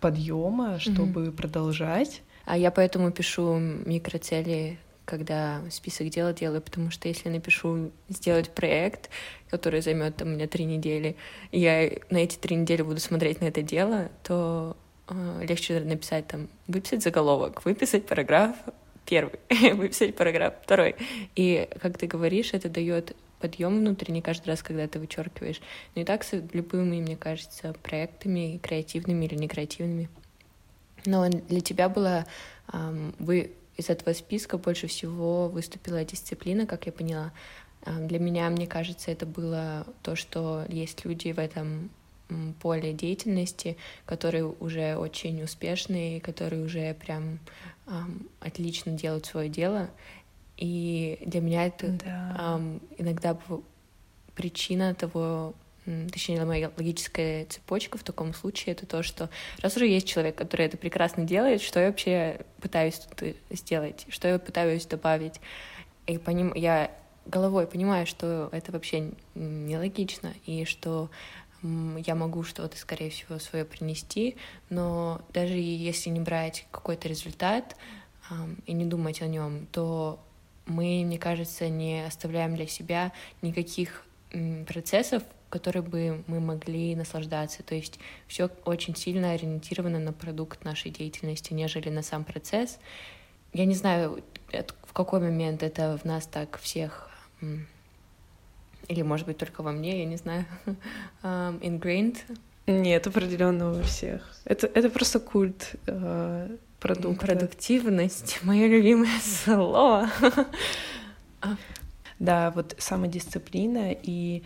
подъема, 0.00 0.78
чтобы 0.78 1.26
mm-hmm. 1.26 1.32
продолжать. 1.32 2.22
А 2.44 2.56
я 2.56 2.70
поэтому 2.70 3.10
пишу 3.10 3.58
микроцели, 3.58 4.78
когда 5.04 5.60
список 5.70 6.08
дел 6.08 6.32
делаю, 6.32 6.62
потому 6.62 6.90
что 6.90 7.08
если 7.08 7.28
напишу 7.28 7.90
сделать 8.08 8.50
проект, 8.50 9.10
который 9.50 9.80
займет 9.80 10.20
у 10.22 10.24
меня 10.24 10.46
три 10.46 10.64
недели, 10.64 11.16
и 11.50 11.60
я 11.60 11.90
на 12.10 12.18
эти 12.18 12.36
три 12.36 12.56
недели 12.56 12.82
буду 12.82 13.00
смотреть 13.00 13.40
на 13.40 13.46
это 13.46 13.62
дело, 13.62 14.10
то 14.22 14.76
а, 14.86 14.87
легче 15.40 15.80
написать 15.80 16.26
там, 16.26 16.48
выписать 16.66 17.02
заголовок, 17.02 17.64
выписать 17.64 18.06
параграф 18.06 18.56
первый, 19.06 19.38
выписать 19.74 20.16
параграф 20.16 20.54
второй. 20.62 20.96
И, 21.34 21.68
как 21.80 21.98
ты 21.98 22.06
говоришь, 22.06 22.52
это 22.52 22.68
дает 22.68 23.16
подъем 23.40 23.78
внутренний 23.78 24.20
каждый 24.20 24.48
раз, 24.48 24.62
когда 24.62 24.86
ты 24.86 24.98
вычеркиваешь. 24.98 25.60
Но 25.94 26.02
и 26.02 26.04
так 26.04 26.24
с 26.24 26.32
любыми, 26.52 27.00
мне 27.00 27.16
кажется, 27.16 27.74
проектами, 27.82 28.58
креативными 28.62 29.24
или 29.24 29.36
некреативными. 29.36 30.08
Но 31.06 31.28
для 31.28 31.60
тебя 31.60 31.88
было... 31.88 32.26
Вы 33.18 33.52
из 33.76 33.88
этого 33.88 34.12
списка 34.12 34.58
больше 34.58 34.88
всего 34.88 35.48
выступила 35.48 36.04
дисциплина, 36.04 36.66
как 36.66 36.86
я 36.86 36.92
поняла. 36.92 37.32
Для 37.86 38.18
меня, 38.18 38.50
мне 38.50 38.66
кажется, 38.66 39.10
это 39.10 39.24
было 39.24 39.86
то, 40.02 40.16
что 40.16 40.64
есть 40.68 41.04
люди 41.04 41.30
в 41.30 41.38
этом 41.38 41.90
поле 42.60 42.92
деятельности, 42.92 43.76
которые 44.04 44.44
уже 44.44 44.96
очень 44.96 45.42
успешные, 45.42 46.20
которые 46.20 46.62
уже 46.64 46.94
прям 46.94 47.38
эм, 47.86 48.28
отлично 48.40 48.92
делают 48.92 49.26
свое 49.26 49.48
дело. 49.48 49.90
И 50.56 51.18
для 51.24 51.40
меня 51.40 51.66
это 51.66 51.88
Да. 51.88 52.56
эм, 52.56 52.80
иногда 52.98 53.38
причина 54.34 54.94
того, 54.94 55.54
точнее, 56.12 56.44
моя 56.44 56.70
логическая 56.76 57.46
цепочка 57.46 57.96
в 57.98 58.02
таком 58.02 58.34
случае, 58.34 58.74
это 58.74 58.86
то, 58.86 59.02
что 59.02 59.30
раз 59.62 59.76
уже 59.76 59.86
есть 59.86 60.06
человек, 60.06 60.36
который 60.36 60.66
это 60.66 60.76
прекрасно 60.76 61.24
делает, 61.24 61.62
что 61.62 61.80
я 61.80 61.86
вообще 61.86 62.40
пытаюсь 62.60 62.98
тут 62.98 63.22
э, 63.22 63.34
сделать, 63.50 64.06
что 64.10 64.28
я 64.28 64.38
пытаюсь 64.38 64.86
добавить. 64.86 65.40
И 66.06 66.18
по 66.18 66.30
ним 66.30 66.52
я 66.54 66.90
головой 67.26 67.66
понимаю, 67.66 68.06
что 68.06 68.48
это 68.52 68.72
вообще 68.72 69.12
нелогично, 69.34 70.32
и 70.46 70.64
что 70.64 71.10
я 71.62 72.14
могу 72.14 72.42
что-то, 72.44 72.76
скорее 72.76 73.10
всего, 73.10 73.38
свое 73.38 73.64
принести, 73.64 74.36
но 74.70 75.22
даже 75.32 75.54
если 75.54 76.10
не 76.10 76.20
брать 76.20 76.66
какой-то 76.70 77.08
результат 77.08 77.76
и 78.66 78.72
не 78.72 78.84
думать 78.84 79.22
о 79.22 79.26
нем, 79.26 79.66
то 79.72 80.20
мы, 80.66 81.02
мне 81.04 81.18
кажется, 81.18 81.68
не 81.68 82.06
оставляем 82.06 82.54
для 82.54 82.66
себя 82.66 83.12
никаких 83.42 84.04
процессов, 84.66 85.22
которые 85.48 85.82
бы 85.82 86.22
мы 86.26 86.40
могли 86.40 86.94
наслаждаться. 86.94 87.62
То 87.62 87.74
есть 87.74 87.98
все 88.26 88.50
очень 88.66 88.94
сильно 88.94 89.32
ориентировано 89.32 89.98
на 89.98 90.12
продукт 90.12 90.64
нашей 90.64 90.90
деятельности, 90.90 91.54
нежели 91.54 91.88
на 91.88 92.02
сам 92.02 92.24
процесс. 92.24 92.78
Я 93.54 93.64
не 93.64 93.74
знаю, 93.74 94.22
в 94.84 94.92
какой 94.92 95.20
момент 95.20 95.62
это 95.62 95.96
в 95.96 96.04
нас 96.04 96.26
так 96.26 96.58
всех 96.58 97.10
или, 98.88 99.02
может 99.02 99.26
быть, 99.26 99.38
только 99.38 99.62
во 99.62 99.72
мне, 99.72 100.00
я 100.00 100.04
не 100.04 100.16
знаю, 100.16 100.46
ам, 101.22 101.58
ingrained, 101.58 102.18
Нет, 102.66 103.06
определенно 103.06 103.78
у 103.78 103.82
всех. 103.82 104.22
Это, 104.44 104.66
это 104.66 104.90
просто 104.90 105.20
культ 105.20 105.76
э, 105.86 106.56
продукта. 106.80 107.26
продуктивность, 107.26 108.40
мое 108.42 108.66
любимое 108.66 109.20
слово. 109.44 110.10
Да, 112.18 112.50
вот 112.50 112.74
самодисциплина, 112.78 113.92
и 113.92 114.42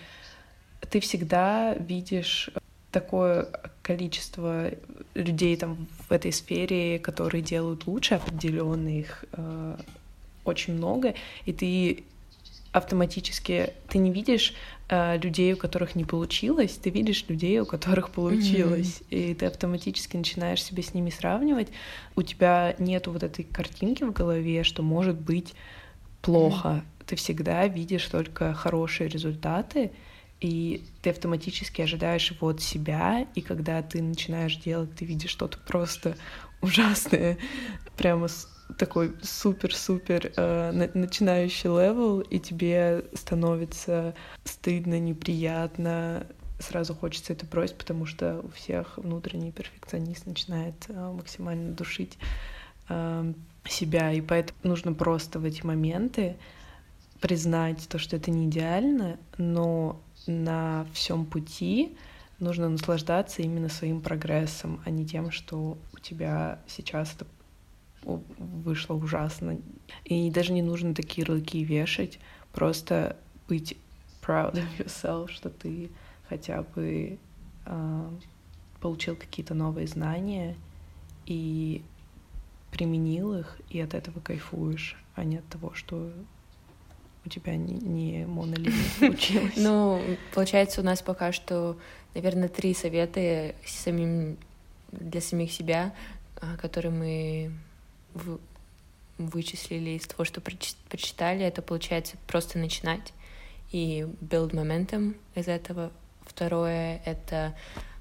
ты 0.90 1.00
всегда 1.00 1.74
видишь 1.74 2.50
такое 2.90 3.48
количество 3.82 4.70
людей 5.14 5.56
там 5.56 5.88
в 6.08 6.12
этой 6.12 6.32
сфере, 6.32 6.98
которые 6.98 7.42
делают 7.42 7.86
лучше, 7.86 8.16
определенно 8.16 8.88
их 8.88 9.24
э, 9.32 9.76
очень 10.44 10.74
много, 10.74 11.14
и 11.46 11.52
ты 11.52 12.04
автоматически. 12.72 13.74
Ты 13.88 13.98
не 13.98 14.10
видишь 14.10 14.54
э, 14.88 15.18
людей, 15.18 15.52
у 15.52 15.56
которых 15.56 15.94
не 15.94 16.04
получилось, 16.04 16.78
ты 16.82 16.90
видишь 16.90 17.24
людей, 17.28 17.60
у 17.60 17.66
которых 17.66 18.10
получилось, 18.10 19.02
и 19.10 19.34
ты 19.34 19.46
автоматически 19.46 20.16
начинаешь 20.16 20.62
себя 20.62 20.82
с 20.82 20.94
ними 20.94 21.10
сравнивать. 21.10 21.68
У 22.16 22.22
тебя 22.22 22.74
нету 22.78 23.12
вот 23.12 23.22
этой 23.22 23.44
картинки 23.44 24.04
в 24.04 24.12
голове, 24.12 24.64
что 24.64 24.82
может 24.82 25.20
быть 25.20 25.54
плохо. 26.22 26.84
Ты 27.06 27.16
всегда 27.16 27.66
видишь 27.66 28.06
только 28.06 28.54
хорошие 28.54 29.08
результаты, 29.08 29.90
и 30.40 30.82
ты 31.02 31.10
автоматически 31.10 31.82
ожидаешь 31.82 32.30
его 32.30 32.48
от 32.48 32.60
себя, 32.62 33.26
и 33.34 33.40
когда 33.42 33.82
ты 33.82 34.02
начинаешь 34.02 34.56
делать, 34.56 34.94
ты 34.94 35.04
видишь 35.04 35.30
что-то 35.30 35.58
просто 35.58 36.16
ужасное, 36.62 37.38
прямо 37.96 38.28
с- 38.28 38.48
такой 38.78 39.14
супер-супер 39.22 40.32
э, 40.36 40.70
на- 40.72 40.90
начинающий 40.94 41.68
level, 41.68 42.20
и 42.20 42.38
тебе 42.38 43.04
становится 43.14 44.14
стыдно, 44.44 44.98
неприятно, 44.98 46.26
сразу 46.58 46.94
хочется 46.94 47.32
это 47.32 47.44
бросить, 47.46 47.76
потому 47.76 48.06
что 48.06 48.40
у 48.42 48.48
всех 48.50 48.96
внутренний 48.96 49.52
перфекционист 49.52 50.26
начинает 50.26 50.74
э, 50.88 51.12
максимально 51.12 51.72
душить 51.72 52.18
э, 52.88 53.32
себя, 53.64 54.12
и 54.12 54.20
поэтому 54.20 54.58
нужно 54.62 54.92
просто 54.92 55.38
в 55.38 55.44
эти 55.44 55.64
моменты 55.64 56.36
признать 57.20 57.86
то, 57.88 57.98
что 57.98 58.16
это 58.16 58.30
не 58.30 58.46
идеально, 58.46 59.18
но 59.38 60.00
на 60.26 60.86
всем 60.92 61.24
пути 61.24 61.96
нужно 62.38 62.68
наслаждаться 62.68 63.42
именно 63.42 63.68
своим 63.68 64.00
прогрессом, 64.00 64.80
а 64.84 64.90
не 64.90 65.06
тем, 65.06 65.30
что 65.30 65.78
у 65.92 65.98
тебя 65.98 66.58
сейчас 66.66 67.14
это 67.14 67.26
вышло 68.04 68.94
ужасно. 68.94 69.58
И 70.04 70.30
даже 70.30 70.52
не 70.52 70.62
нужно 70.62 70.94
такие 70.94 71.22
ярлыки 71.22 71.62
вешать, 71.64 72.18
просто 72.52 73.16
быть 73.48 73.76
proud 74.22 74.54
of 74.54 74.66
yourself, 74.78 75.30
что 75.30 75.50
ты 75.50 75.90
хотя 76.28 76.62
бы 76.62 77.18
а, 77.64 78.12
получил 78.80 79.16
какие-то 79.16 79.54
новые 79.54 79.86
знания 79.86 80.56
и 81.26 81.82
применил 82.70 83.34
их, 83.34 83.60
и 83.68 83.80
от 83.80 83.94
этого 83.94 84.20
кайфуешь, 84.20 84.96
а 85.14 85.24
не 85.24 85.38
от 85.38 85.48
того, 85.48 85.74
что 85.74 86.10
у 87.24 87.28
тебя 87.28 87.56
не, 87.56 87.74
не 87.74 88.26
монолит 88.26 88.74
получилось. 89.00 89.54
Ну, 89.56 90.02
получается, 90.34 90.80
у 90.80 90.84
нас 90.84 91.02
пока 91.02 91.32
что, 91.32 91.76
наверное, 92.14 92.48
три 92.48 92.74
совета 92.74 93.54
самим 93.64 94.38
для 94.90 95.20
самих 95.20 95.52
себя, 95.52 95.94
а, 96.40 96.56
которые 96.56 96.92
мы 96.92 97.52
вы- 98.14 98.40
вычислили 99.18 99.90
из 99.90 100.06
того, 100.06 100.24
что 100.24 100.40
проч- 100.40 100.76
прочитали. 100.88 101.44
Это 101.44 101.62
получается 101.62 102.16
просто 102.26 102.58
начинать 102.58 103.12
и 103.70 104.06
build 104.20 104.50
momentum 104.50 105.16
из 105.34 105.48
этого. 105.48 105.92
Второе— 106.22 107.00
это 107.04 107.54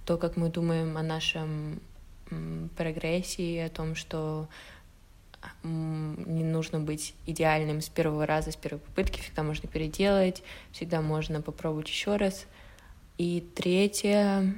то, 0.05 0.17
как 0.17 0.37
мы 0.37 0.49
думаем 0.49 0.97
о 0.97 1.03
нашем 1.03 1.79
м, 2.29 2.69
прогрессе, 2.77 3.65
о 3.65 3.69
том, 3.69 3.93
что 3.95 4.47
не 5.63 6.43
нужно 6.43 6.79
быть 6.79 7.13
идеальным 7.25 7.81
с 7.81 7.89
первого 7.89 8.25
раза, 8.25 8.51
с 8.51 8.55
первой 8.55 8.79
попытки, 8.79 9.19
всегда 9.19 9.43
можно 9.43 9.67
переделать, 9.67 10.43
всегда 10.71 11.01
можно 11.01 11.41
попробовать 11.41 11.89
еще 11.89 12.15
раз. 12.15 12.45
И 13.17 13.45
третье 13.55 14.55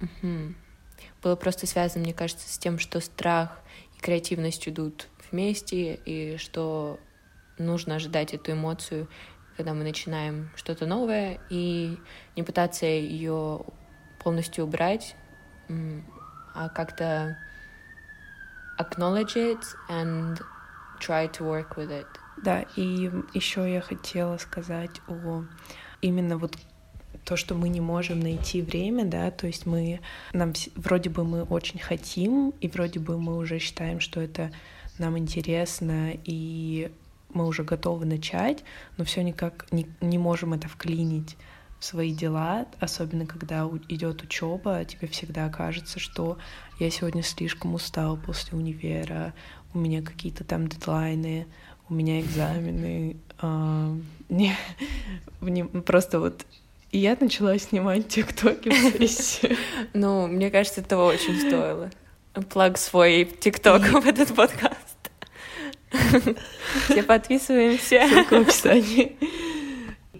мгм, 0.00 0.56
было 1.22 1.36
просто 1.36 1.66
связано, 1.66 2.04
мне 2.04 2.14
кажется, 2.14 2.48
с 2.48 2.58
тем, 2.58 2.78
что 2.78 3.00
страх 3.00 3.60
и 3.96 4.00
креативность 4.00 4.68
идут 4.68 5.08
вместе, 5.30 5.94
и 5.94 6.36
что 6.36 7.00
нужно 7.58 7.96
ожидать 7.96 8.34
эту 8.34 8.52
эмоцию, 8.52 9.08
когда 9.56 9.72
мы 9.72 9.84
начинаем 9.84 10.50
что-то 10.54 10.86
новое, 10.86 11.40
и 11.48 11.98
не 12.36 12.42
пытаться 12.42 12.86
ее 12.86 13.62
полностью 14.22 14.64
убрать, 14.64 15.16
а 16.54 16.68
как-то 16.68 17.38
acknowledge 18.78 19.36
it 19.36 19.62
and 19.88 20.40
try 21.00 21.30
to 21.30 21.40
work 21.40 21.76
with 21.76 21.90
it. 21.90 22.06
Да, 22.42 22.66
и 22.76 23.10
еще 23.32 23.72
я 23.72 23.80
хотела 23.80 24.36
сказать 24.36 25.00
о 25.08 25.44
именно 26.02 26.36
вот 26.36 26.56
то, 27.26 27.36
что 27.36 27.56
мы 27.56 27.68
не 27.68 27.80
можем 27.80 28.20
найти 28.20 28.62
время, 28.62 29.04
да, 29.04 29.32
то 29.32 29.48
есть 29.48 29.66
мы, 29.66 30.00
нам 30.32 30.52
вроде 30.76 31.10
бы 31.10 31.24
мы 31.24 31.42
очень 31.42 31.80
хотим, 31.80 32.54
и 32.60 32.68
вроде 32.68 33.00
бы 33.00 33.18
мы 33.18 33.36
уже 33.36 33.58
считаем, 33.58 33.98
что 33.98 34.20
это 34.20 34.52
нам 34.98 35.18
интересно, 35.18 36.12
и 36.24 36.90
мы 37.34 37.46
уже 37.46 37.64
готовы 37.64 38.06
начать, 38.06 38.62
но 38.96 39.04
все 39.04 39.22
никак 39.22 39.66
не, 39.72 39.88
не 40.00 40.18
можем 40.18 40.54
это 40.54 40.68
вклинить 40.68 41.36
в 41.80 41.84
свои 41.84 42.14
дела, 42.14 42.66
особенно 42.78 43.26
когда 43.26 43.68
идет 43.88 44.22
учеба, 44.22 44.84
тебе 44.84 45.08
всегда 45.08 45.48
кажется, 45.48 45.98
что 45.98 46.38
я 46.78 46.90
сегодня 46.90 47.24
слишком 47.24 47.74
устал 47.74 48.16
после 48.16 48.56
универа, 48.56 49.34
у 49.74 49.78
меня 49.78 50.00
какие-то 50.00 50.44
там 50.44 50.68
дедлайны, 50.68 51.48
у 51.88 51.94
меня 51.94 52.20
экзамены, 52.20 53.16
а, 53.40 53.96
не, 54.28 55.64
просто 55.64 56.20
вот 56.20 56.46
и 56.90 56.98
я 56.98 57.16
начала 57.20 57.58
снимать 57.58 58.08
тиктоки 58.08 58.68
в. 58.68 59.56
Ну, 59.92 60.26
мне 60.26 60.50
кажется, 60.50 60.80
этого 60.80 61.06
очень 61.06 61.38
стоило. 61.38 61.90
Плаг 62.50 62.78
свой 62.78 63.24
ТикТок 63.24 63.82
в 63.82 64.06
этот 64.06 64.34
подкаст. 64.34 64.76
Все 66.84 67.02
подписываемся. 67.02 68.06
Ссылка 68.08 68.38
в 68.38 68.42
описании. 68.42 69.16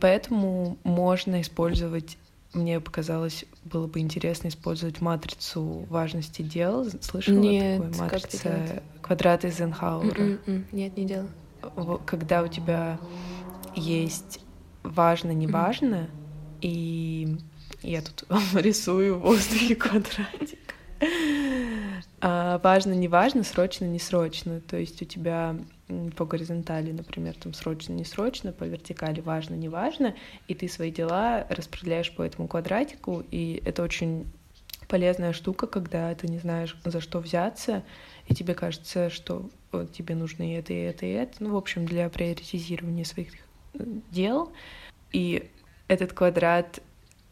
Поэтому 0.00 0.78
можно 0.82 1.40
использовать 1.40 2.18
мне 2.56 2.80
показалось, 2.80 3.44
было 3.64 3.87
бы 3.87 4.00
интересно 4.00 4.49
использовать 4.49 5.00
матрицу 5.00 5.87
важности 5.90 6.42
дел. 6.42 6.87
Слышала 7.02 7.38
Нет, 7.38 7.82
такую 7.82 7.99
матрица 7.99 8.82
квадрат 9.02 9.44
Эйзенхауэра? 9.44 10.20
М-м-м, 10.23 10.66
Нет, 10.73 10.96
не 10.96 11.04
делала. 11.04 11.99
Когда 12.06 12.42
у 12.42 12.49
тебя 12.49 12.99
есть 13.75 14.40
важно, 14.82 15.32
не 15.32 15.46
важно, 15.46 16.08
и 16.60 17.36
я 17.82 18.02
тут 18.02 18.25
рисую 18.54 19.16
в 19.16 19.20
воздухе 19.20 19.75
квадратик. 19.75 20.58
А 22.20 22.58
важно, 22.58 22.92
не 22.92 23.08
важно, 23.08 23.44
срочно, 23.44 23.84
не 23.84 23.98
срочно. 23.98 24.60
То 24.60 24.76
есть 24.76 25.02
у 25.02 25.04
тебя 25.04 25.56
по 26.16 26.25
горизонтали, 26.25 26.90
например, 26.90 27.34
там 27.34 27.54
срочно, 27.54 27.92
не 27.92 28.04
срочно, 28.04 28.52
по 28.52 28.64
вертикали 28.64 29.20
важно, 29.20 29.54
не 29.54 29.68
важно, 29.68 30.14
и 30.48 30.54
ты 30.54 30.68
свои 30.68 30.90
дела 30.90 31.46
распределяешь 31.48 32.12
по 32.12 32.22
этому 32.22 32.48
квадратику, 32.48 33.22
и 33.30 33.62
это 33.64 33.82
очень 33.82 34.26
полезная 34.88 35.32
штука, 35.32 35.66
когда 35.66 36.14
ты 36.14 36.26
не 36.26 36.38
знаешь, 36.38 36.76
за 36.84 37.00
что 37.00 37.20
взяться, 37.20 37.84
и 38.26 38.34
тебе 38.34 38.54
кажется, 38.54 39.10
что 39.10 39.48
вот, 39.70 39.92
тебе 39.92 40.14
нужно 40.14 40.50
и 40.50 40.54
это, 40.54 40.72
и 40.72 40.78
это, 40.78 41.06
и 41.06 41.10
это. 41.10 41.34
Ну, 41.40 41.52
в 41.52 41.56
общем, 41.56 41.86
для 41.86 42.08
приоритизирования 42.08 43.04
своих 43.04 43.28
э, 43.75 43.84
дел. 44.10 44.52
И 45.12 45.48
этот 45.88 46.12
квадрат 46.12 46.81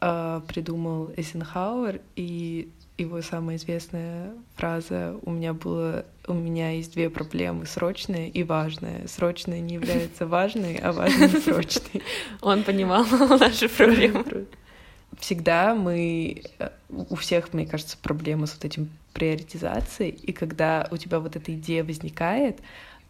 э, 0.01 0.41
придумал 0.47 1.11
Эйзенхауэр, 1.17 2.01
и 2.17 2.69
его 2.97 3.23
самая 3.23 3.57
известная 3.57 4.33
фраза 4.55 5.19
«У 5.23 5.33
меня 5.33 5.53
было, 5.53 6.07
у 6.29 6.35
меня 6.35 6.71
есть 6.71 6.93
две 6.93 7.11
проблемы, 7.11 7.67
срочная 7.67 8.29
и 8.29 8.43
важная. 8.45 9.09
Срочная 9.09 9.61
не 9.61 9.75
является 9.75 10.27
важной, 10.27 10.77
а 10.77 10.93
важная— 10.93 11.29
срочной». 11.45 12.03
Он 12.41 12.63
понимал 12.63 13.05
наши 13.39 13.69
проблемы. 13.69 14.47
Всегда 15.19 15.75
мы... 15.75 16.43
У 16.89 17.17
всех, 17.17 17.53
мне 17.53 17.67
кажется, 17.67 17.97
проблемы 18.01 18.47
с 18.47 18.55
вот 18.55 18.65
этим 18.65 18.91
приоритизацией, 19.13 20.11
и 20.11 20.33
когда 20.33 20.89
у 20.91 20.97
тебя 20.97 21.19
вот 21.21 21.37
эта 21.37 21.55
идея 21.55 21.85
возникает, 21.85 22.61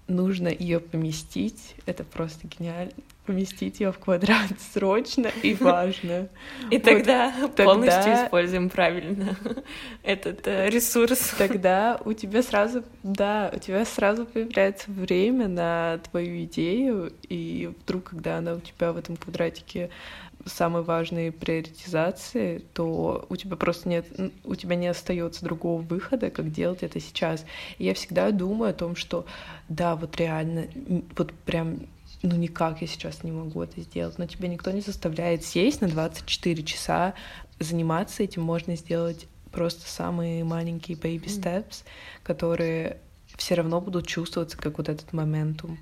нужно 0.07 0.49
ее 0.49 0.81
поместить. 0.81 1.75
Это 1.87 2.05
просто 2.05 2.47
гениально. 2.47 2.93
Поместить 3.27 3.81
ее 3.81 3.91
в 3.91 3.99
квадрат 3.99 4.53
срочно 4.73 5.31
и 5.43 5.55
важно. 5.61 6.29
И 6.71 6.77
вот 6.77 6.83
тогда, 6.83 7.33
тогда 7.57 7.65
полностью 7.65 8.13
используем 8.15 8.69
правильно 8.69 9.37
этот 10.03 10.47
э, 10.47 10.69
ресурс. 10.69 11.35
Тогда 11.39 12.01
у 12.05 12.13
тебя 12.13 12.43
сразу, 12.43 12.85
да, 13.03 13.51
у 13.55 13.59
тебя 13.59 13.85
сразу 13.85 14.27
появляется 14.27 14.91
время 14.91 15.49
на 15.49 15.99
твою 16.11 16.45
идею, 16.45 17.13
и 17.29 17.73
вдруг, 17.83 18.05
когда 18.11 18.39
она 18.39 18.55
у 18.55 18.61
тебя 18.61 18.93
в 18.93 18.97
этом 18.99 19.17
квадратике 19.17 19.91
самой 20.47 20.83
важной 20.83 21.33
приоритизации, 21.33 22.59
то 22.75 23.25
у 23.29 23.37
тебя 23.37 23.57
просто 23.57 23.89
нет, 23.89 24.07
у 24.45 24.55
тебя 24.55 24.77
не 24.77 24.89
остается 24.89 25.45
другого 25.45 25.81
выхода, 25.81 26.31
как 26.31 26.51
делать 26.51 26.83
это 26.83 27.01
сейчас. 27.01 27.45
И 27.79 27.85
я 27.85 27.95
всегда 27.95 28.31
думаю 28.31 28.71
о 28.71 28.75
том, 28.75 28.97
что 28.97 29.25
да, 29.69 29.97
вот 29.97 30.17
реально, 30.17 30.67
вот 31.17 31.33
прям 31.33 31.87
ну 32.25 32.37
никак 32.37 32.81
я 32.81 32.87
сейчас 32.87 33.23
не 33.23 33.31
могу 33.31 33.63
это 33.63 33.81
сделать, 33.83 34.19
но 34.19 34.27
тебя 34.27 34.49
никто 34.49 34.71
не 34.71 34.81
заставляет 34.81 35.45
сесть 35.45 35.83
на 35.83 35.89
24 35.89 36.63
часа, 36.63 37.15
заниматься 37.61 38.23
этим 38.23 38.43
можно 38.43 38.77
сделать 38.77 39.27
просто 39.53 39.87
самые 39.87 40.43
маленькие 40.43 40.97
baby 40.97 41.27
steps, 41.27 41.85
которые 42.23 42.97
все 43.37 43.55
равно 43.55 43.81
будут 43.81 44.07
чувствоваться 44.07 44.57
как 44.57 44.79
вот 44.79 44.89
этот 44.89 45.13
моментум. 45.13 45.79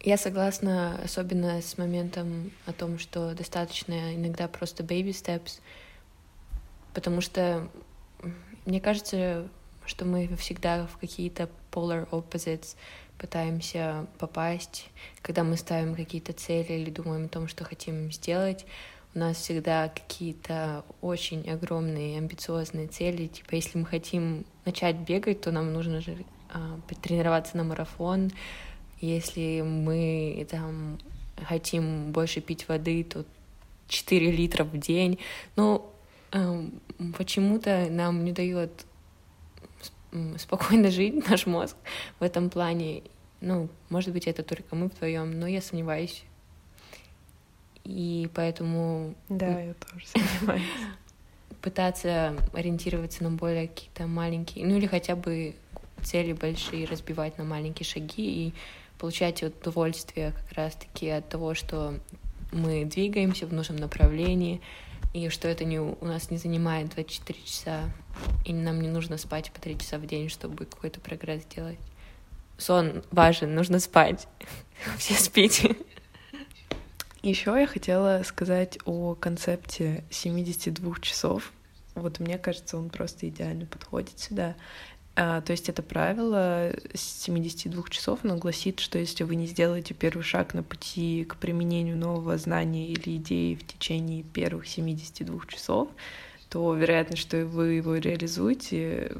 Я 0.00 0.16
согласна, 0.16 1.00
особенно 1.02 1.62
с 1.62 1.78
моментом 1.78 2.50
о 2.66 2.72
том, 2.72 2.98
что 2.98 3.32
достаточно 3.34 4.16
иногда 4.16 4.48
просто 4.48 4.82
baby 4.82 5.10
steps, 5.10 5.60
потому 6.92 7.20
что 7.20 7.68
мне 8.66 8.80
кажется, 8.80 9.46
что 9.86 10.04
мы 10.04 10.28
всегда 10.36 10.88
в 10.88 10.98
какие-то 10.98 11.48
polar 11.70 12.08
opposites 12.10 12.74
пытаемся 13.22 14.06
попасть, 14.18 14.90
когда 15.22 15.44
мы 15.44 15.56
ставим 15.56 15.94
какие-то 15.94 16.32
цели 16.32 16.72
или 16.72 16.90
думаем 16.90 17.26
о 17.26 17.28
том, 17.28 17.46
что 17.46 17.64
хотим 17.64 18.10
сделать, 18.10 18.66
у 19.14 19.20
нас 19.20 19.36
всегда 19.36 19.88
какие-то 19.88 20.84
очень 21.00 21.48
огромные 21.48 22.18
амбициозные 22.18 22.88
цели. 22.88 23.28
Типа, 23.28 23.54
если 23.54 23.78
мы 23.78 23.86
хотим 23.86 24.44
начать 24.64 24.96
бегать, 24.96 25.40
то 25.40 25.52
нам 25.52 25.72
нужно 25.72 26.00
же 26.00 26.16
а, 26.50 26.80
тренироваться 27.00 27.56
на 27.56 27.64
марафон, 27.64 28.32
если 29.00 29.62
мы 29.62 30.46
там 30.50 30.98
хотим 31.46 32.10
больше 32.10 32.40
пить 32.40 32.68
воды, 32.68 33.04
то 33.04 33.24
4 33.88 34.32
литра 34.32 34.64
в 34.64 34.76
день. 34.78 35.18
Но 35.56 35.92
э, 36.32 36.68
почему-то 37.16 37.88
нам 37.90 38.24
не 38.24 38.32
дает 38.32 38.86
спокойно 40.38 40.90
жить 40.90 41.28
наш 41.28 41.46
мозг 41.46 41.76
в 42.20 42.22
этом 42.22 42.50
плане. 42.50 43.02
Ну, 43.42 43.68
может 43.90 44.12
быть, 44.12 44.28
это 44.28 44.44
только 44.44 44.76
мы 44.76 44.86
вдвоем, 44.86 45.38
но 45.38 45.48
я 45.48 45.60
сомневаюсь. 45.60 46.22
И 47.82 48.30
поэтому... 48.34 49.16
Да, 49.28 49.60
я 49.60 49.74
тоже 49.74 50.06
сомневаюсь. 50.06 50.62
Пытаться 51.60 52.36
ориентироваться 52.52 53.24
на 53.24 53.32
более 53.32 53.66
какие-то 53.66 54.06
маленькие, 54.06 54.64
ну 54.64 54.76
или 54.76 54.86
хотя 54.86 55.16
бы 55.16 55.56
цели 56.02 56.32
большие 56.32 56.86
разбивать 56.86 57.36
на 57.36 57.44
маленькие 57.44 57.84
шаги 57.84 58.46
и 58.46 58.54
получать 58.98 59.42
удовольствие 59.42 60.32
как 60.32 60.52
раз-таки 60.52 61.08
от 61.08 61.28
того, 61.28 61.54
что 61.54 61.98
мы 62.52 62.84
двигаемся 62.84 63.46
в 63.48 63.52
нужном 63.52 63.78
направлении, 63.78 64.60
и 65.14 65.28
что 65.30 65.48
это 65.48 65.64
не, 65.64 65.80
у 65.80 66.04
нас 66.04 66.30
не 66.30 66.36
занимает 66.36 66.90
24 66.90 67.40
часа, 67.44 67.80
и 68.46 68.52
нам 68.52 68.80
не 68.80 68.88
нужно 68.88 69.18
спать 69.18 69.50
по 69.50 69.60
3 69.60 69.78
часа 69.78 69.98
в 69.98 70.06
день, 70.06 70.28
чтобы 70.28 70.64
какой-то 70.64 71.00
прогресс 71.00 71.42
сделать. 71.42 71.78
Сон 72.62 73.02
важен, 73.10 73.54
нужно 73.54 73.80
спать. 73.80 74.28
Все 74.98 75.14
спите. 75.14 75.76
Еще 77.22 77.50
я 77.58 77.66
хотела 77.66 78.22
сказать 78.24 78.78
о 78.84 79.14
концепте 79.14 80.04
72 80.10 80.94
часов. 81.00 81.52
Вот 81.94 82.20
мне 82.20 82.38
кажется, 82.38 82.78
он 82.78 82.88
просто 82.88 83.28
идеально 83.28 83.66
подходит 83.66 84.18
сюда. 84.18 84.54
А, 85.14 85.40
то 85.42 85.50
есть 85.50 85.68
это 85.68 85.82
правило 85.82 86.72
с 86.94 87.22
72 87.24 87.82
часов, 87.90 88.20
оно 88.22 88.36
гласит, 88.36 88.80
что 88.80 88.98
если 88.98 89.24
вы 89.24 89.36
не 89.36 89.46
сделаете 89.46 89.92
первый 89.92 90.22
шаг 90.22 90.54
на 90.54 90.62
пути 90.62 91.24
к 91.24 91.36
применению 91.36 91.98
нового 91.98 92.38
знания 92.38 92.88
или 92.88 93.16
идеи 93.16 93.56
в 93.56 93.66
течение 93.66 94.22
первых 94.22 94.66
72 94.66 95.38
часов, 95.48 95.88
то 96.52 96.74
вероятность, 96.74 97.22
что 97.22 97.46
вы 97.46 97.72
его 97.72 97.96
реализуете, 97.96 99.16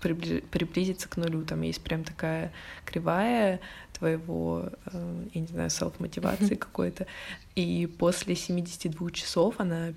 приблизится 0.00 1.08
к 1.08 1.16
нулю. 1.16 1.44
Там 1.44 1.62
есть 1.62 1.82
прям 1.82 2.04
такая 2.04 2.52
кривая 2.84 3.58
твоего, 3.92 4.70
э, 4.92 5.24
я 5.34 5.40
не 5.40 5.48
знаю, 5.48 5.68
селф-мотивации 5.70 6.54
какой-то. 6.54 7.08
И 7.56 7.92
после 7.98 8.36
72 8.36 9.10
часов 9.10 9.56
она 9.58 9.94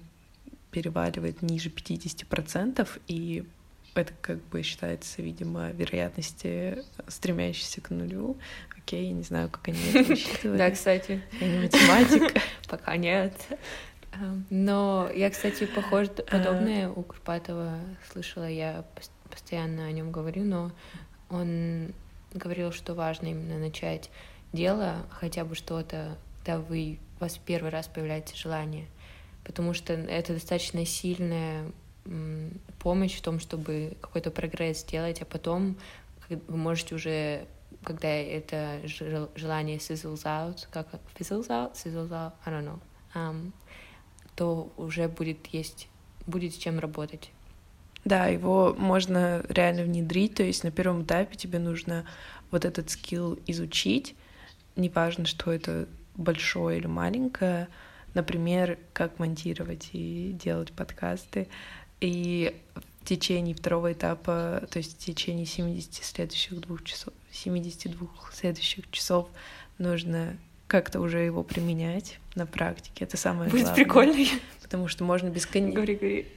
переваливает 0.72 1.44
ниже 1.44 1.70
50%, 1.70 2.88
и 3.08 3.44
это 3.94 4.14
как 4.22 4.44
бы 4.48 4.64
считается, 4.64 5.22
видимо, 5.22 5.70
вероятности, 5.70 6.84
стремящейся 7.08 7.82
к 7.82 7.92
нулю. 7.92 8.36
Окей, 8.76 9.06
я 9.06 9.14
не 9.14 9.24
знаю, 9.24 9.50
как 9.50 9.68
они 9.68 9.78
это 9.94 10.04
высчитывают. 10.10 10.58
Да, 10.58 10.72
кстати. 10.72 11.22
Я 11.40 11.48
не 11.48 11.60
математик. 11.60 12.42
Пока 12.68 12.98
нет. 12.98 13.34
Эм, 14.14 14.46
но 14.50 15.10
я, 15.14 15.30
кстати, 15.30 15.66
похоже, 15.66 16.10
подобное 16.10 16.90
у 16.90 17.04
Курпатова 17.04 17.80
слышала, 18.12 18.50
я 18.50 18.86
постоянно 19.30 19.86
о 19.86 19.92
нем 19.92 20.12
говорю, 20.12 20.44
но 20.44 20.72
он 21.30 21.94
говорил, 22.34 22.72
что 22.72 22.94
важно 22.94 23.28
именно 23.28 23.58
начать 23.60 24.10
дело, 24.54 25.06
хотя 25.12 25.46
бы 25.46 25.56
что-то, 25.56 26.18
когда 26.40 26.60
вы, 26.60 27.00
у 27.18 27.22
вас 27.22 27.38
первый 27.38 27.70
раз 27.70 27.88
появляется 27.88 28.36
желание, 28.36 28.88
потому 29.44 29.74
что 29.74 29.94
это 29.94 30.34
достаточно 30.34 30.86
сильная 30.86 31.72
помощь 32.80 33.18
в 33.18 33.22
том, 33.22 33.40
чтобы 33.40 33.98
какой-то 34.02 34.32
прогресс 34.32 34.80
сделать, 34.80 35.22
а 35.22 35.26
потом 35.26 35.78
вы 36.30 36.58
можете 36.58 36.96
уже, 36.96 37.46
когда 37.84 38.08
это 38.08 38.80
желание 39.36 39.78
sizzles 39.78 40.24
out, 40.24 40.68
как 40.72 40.88
fizzles 41.18 41.48
out, 41.50 41.74
sizzles 41.74 42.10
out, 42.10 42.34
I 42.46 42.52
don't 42.52 42.66
know, 42.66 42.80
um, 43.14 43.54
то 44.40 44.72
уже 44.78 45.10
будет 45.10 45.48
есть, 45.48 45.90
будет 46.26 46.54
с 46.54 46.58
чем 46.58 46.80
работать. 46.80 47.30
Да, 48.06 48.28
его 48.28 48.74
можно 48.78 49.44
реально 49.50 49.84
внедрить, 49.84 50.36
то 50.36 50.44
есть 50.44 50.64
на 50.64 50.72
первом 50.72 51.04
этапе 51.04 51.36
тебе 51.36 51.60
нужно 51.60 52.06
вот 52.50 52.64
этот 52.64 52.90
скилл 52.90 53.38
изучить, 53.48 54.16
неважно, 54.78 55.26
что 55.26 55.52
это 55.52 55.90
большое 56.16 56.78
или 56.78 56.88
маленькое, 56.88 57.68
например, 58.14 58.80
как 58.94 59.20
монтировать 59.20 59.90
и 59.92 60.32
делать 60.42 60.72
подкасты, 60.72 61.50
и 62.00 62.56
в 63.02 63.06
течение 63.06 63.54
второго 63.54 63.92
этапа, 63.92 64.66
то 64.72 64.78
есть 64.78 65.02
в 65.02 65.06
течение 65.06 65.46
70 65.46 65.96
следующих 65.96 66.62
двух 66.62 66.86
часов, 66.86 67.14
72 67.32 68.08
следующих 68.32 68.90
часов 68.90 69.28
нужно 69.80 70.38
как-то 70.70 71.02
уже 71.02 71.20
его 71.20 71.44
применять 71.44 72.20
на 72.36 72.46
практике. 72.46 73.04
Это 73.04 73.18
самое 73.18 73.50
Будет 73.50 73.64
главное. 73.64 73.84
прикольно. 73.84 74.26
Потому 74.62 74.88
что 74.88 75.04
можно 75.04 75.28
бесконечно... 75.30 75.76
Говори, 75.76 75.96
говори. 75.96 76.28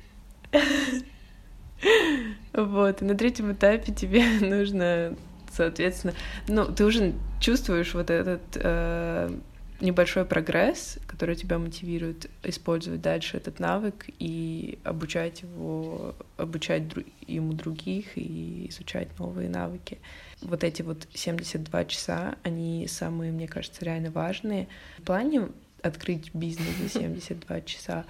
Вот, 2.52 3.02
и 3.02 3.04
на 3.04 3.14
третьем 3.14 3.52
этапе 3.52 3.92
тебе 3.92 4.24
нужно, 4.40 5.16
соответственно, 5.52 6.14
ну, 6.48 6.64
ты 6.66 6.84
уже 6.84 7.12
чувствуешь 7.40 7.94
вот 7.94 8.10
этот 8.10 8.42
э, 8.54 9.38
небольшой 9.82 10.24
прогресс, 10.24 10.98
который 11.06 11.34
тебя 11.34 11.58
мотивирует 11.58 12.30
использовать 12.42 13.02
дальше 13.02 13.36
этот 13.36 13.58
навык 13.58 14.06
и 14.18 14.78
обучать 14.84 15.42
его, 15.42 16.14
обучать 16.36 16.82
дру- 16.82 17.10
ему 17.26 17.52
других 17.52 18.16
и 18.16 18.68
изучать 18.70 19.08
новые 19.18 19.48
навыки. 19.48 19.98
Вот 20.40 20.64
эти 20.64 20.82
вот 20.82 21.06
72 21.12 21.84
часа, 21.86 22.36
они 22.44 22.86
самые, 22.88 23.32
мне 23.32 23.48
кажется, 23.48 23.84
реально 23.84 24.10
важные. 24.10 24.68
В 24.98 25.02
плане 25.02 25.48
открыть 25.82 26.32
бизнес 26.32 26.76
за 26.76 26.88
72 26.88 27.60
часа, 27.62 28.04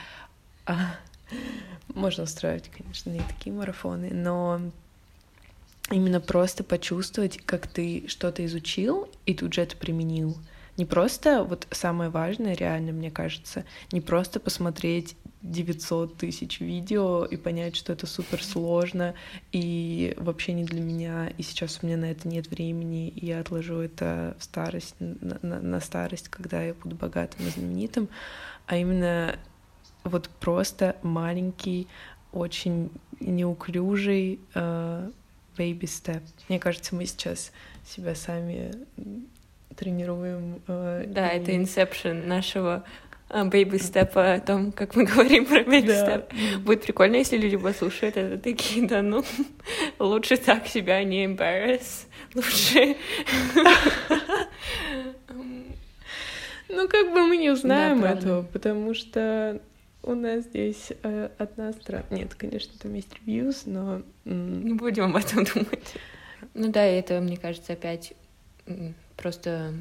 а 0.67 0.97
Можно 1.95 2.25
устраивать, 2.25 2.69
конечно, 2.69 3.11
не 3.11 3.21
такие 3.21 3.55
марафоны, 3.55 4.11
но 4.13 4.61
именно 5.91 6.21
просто 6.21 6.65
почувствовать, 6.65 7.39
как 7.45 7.67
ты 7.67 8.05
что-то 8.09 8.45
изучил 8.45 9.09
и 9.27 9.35
тут 9.35 9.55
же 9.55 9.63
это 9.63 9.77
применил. 9.77 10.37
Не 10.79 10.87
просто, 10.87 11.45
вот 11.45 11.67
самое 11.71 12.09
важное, 12.09 12.55
реально, 12.55 12.93
мне 12.93 13.11
кажется, 13.11 13.65
не 13.93 14.01
просто 14.01 14.41
посмотреть 14.41 15.17
900 15.43 16.17
тысяч 16.17 16.61
видео 16.61 17.25
и 17.25 17.37
понять, 17.37 17.77
что 17.77 17.93
это 17.93 18.07
супер 18.07 18.43
сложно 18.43 19.15
и 19.51 20.15
вообще 20.17 20.53
не 20.53 20.65
для 20.65 20.81
меня, 20.81 21.29
и 21.37 21.43
сейчас 21.43 21.81
у 21.83 21.87
меня 21.87 21.97
на 21.97 22.07
это 22.07 22.27
нет 22.27 22.49
времени, 22.49 23.09
и 23.09 23.27
я 23.27 23.41
отложу 23.41 23.81
это 23.81 24.37
в 24.39 24.45
старость, 24.45 24.95
на, 24.99 25.39
на, 25.43 25.61
на 25.61 25.81
старость, 25.81 26.29
когда 26.29 26.63
я 26.63 26.75
буду 26.75 26.97
богатым 26.97 27.47
и 27.47 27.51
знаменитым, 27.51 28.09
а 28.67 28.77
именно 28.77 29.37
вот 30.05 30.29
просто 30.41 30.97
маленький, 31.03 31.89
очень 32.33 32.91
неуклюжий 33.21 34.41
uh, 34.55 35.13
baby 35.57 35.83
step. 35.83 36.23
Мне 36.49 36.59
кажется, 36.59 36.95
мы 36.95 37.05
сейчас 37.05 37.53
себя 37.85 38.15
сами 38.15 38.73
тренируем. 39.75 40.63
Uh, 40.67 41.07
да, 41.07 41.31
и... 41.31 41.39
это 41.39 41.55
inception 41.57 42.27
нашего 42.27 42.85
baby 43.33 43.79
step 43.79 44.23
а 44.23 44.35
о 44.35 44.41
том, 44.41 44.73
как 44.73 44.95
мы 44.95 45.05
говорим 45.07 45.47
про 45.47 45.65
baby 45.65 45.93
step. 45.93 46.31
Да. 46.31 46.59
Будет 46.59 46.83
прикольно, 46.83 47.17
если 47.17 47.37
люди 47.37 47.57
послушают 47.57 48.17
это 48.17 48.39
такие, 48.39 48.87
да, 48.87 49.03
ну, 49.03 49.25
лучше 49.99 50.37
так 50.37 50.67
себя 50.67 51.03
не 51.03 51.25
embarrass, 51.27 52.07
лучше... 52.35 52.97
Ну, 56.69 56.89
как 56.89 57.13
бы 57.13 57.27
мы 57.27 57.37
не 57.37 57.51
узнаем 57.51 58.01
да, 58.01 58.13
этого, 58.13 58.43
потому 58.45 58.95
что 58.95 59.61
у 60.03 60.15
нас 60.15 60.45
здесь 60.45 60.91
э, 61.03 61.29
одна 61.37 61.73
страна. 61.73 62.05
Нет, 62.11 62.35
конечно, 62.35 62.73
там 62.81 62.95
есть 62.95 63.15
ревьюз, 63.21 63.65
но... 63.67 64.01
Не 64.25 64.73
будем 64.73 65.05
об 65.05 65.17
этом 65.17 65.45
думать. 65.45 65.95
Ну 66.55 66.73
да, 66.73 66.83
это, 66.85 67.21
мне 67.21 67.37
кажется, 67.37 67.75
опять 67.75 68.15
просто 69.17 69.75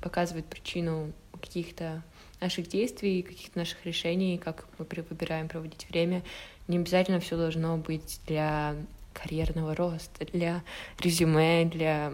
показывает 0.00 0.46
причину 0.46 1.12
каких-то 1.40 2.02
наших 2.40 2.68
действий, 2.68 3.22
каких-то 3.22 3.58
наших 3.58 3.84
решений, 3.84 4.38
как 4.38 4.66
мы 4.78 4.86
выбираем 5.10 5.48
проводить 5.48 5.88
время. 5.90 6.22
Не 6.68 6.78
обязательно 6.78 7.20
все 7.20 7.36
должно 7.36 7.76
быть 7.76 8.20
для 8.26 8.76
карьерного 9.12 9.74
роста, 9.74 10.24
для 10.32 10.62
резюме, 11.00 11.64
для 11.64 12.12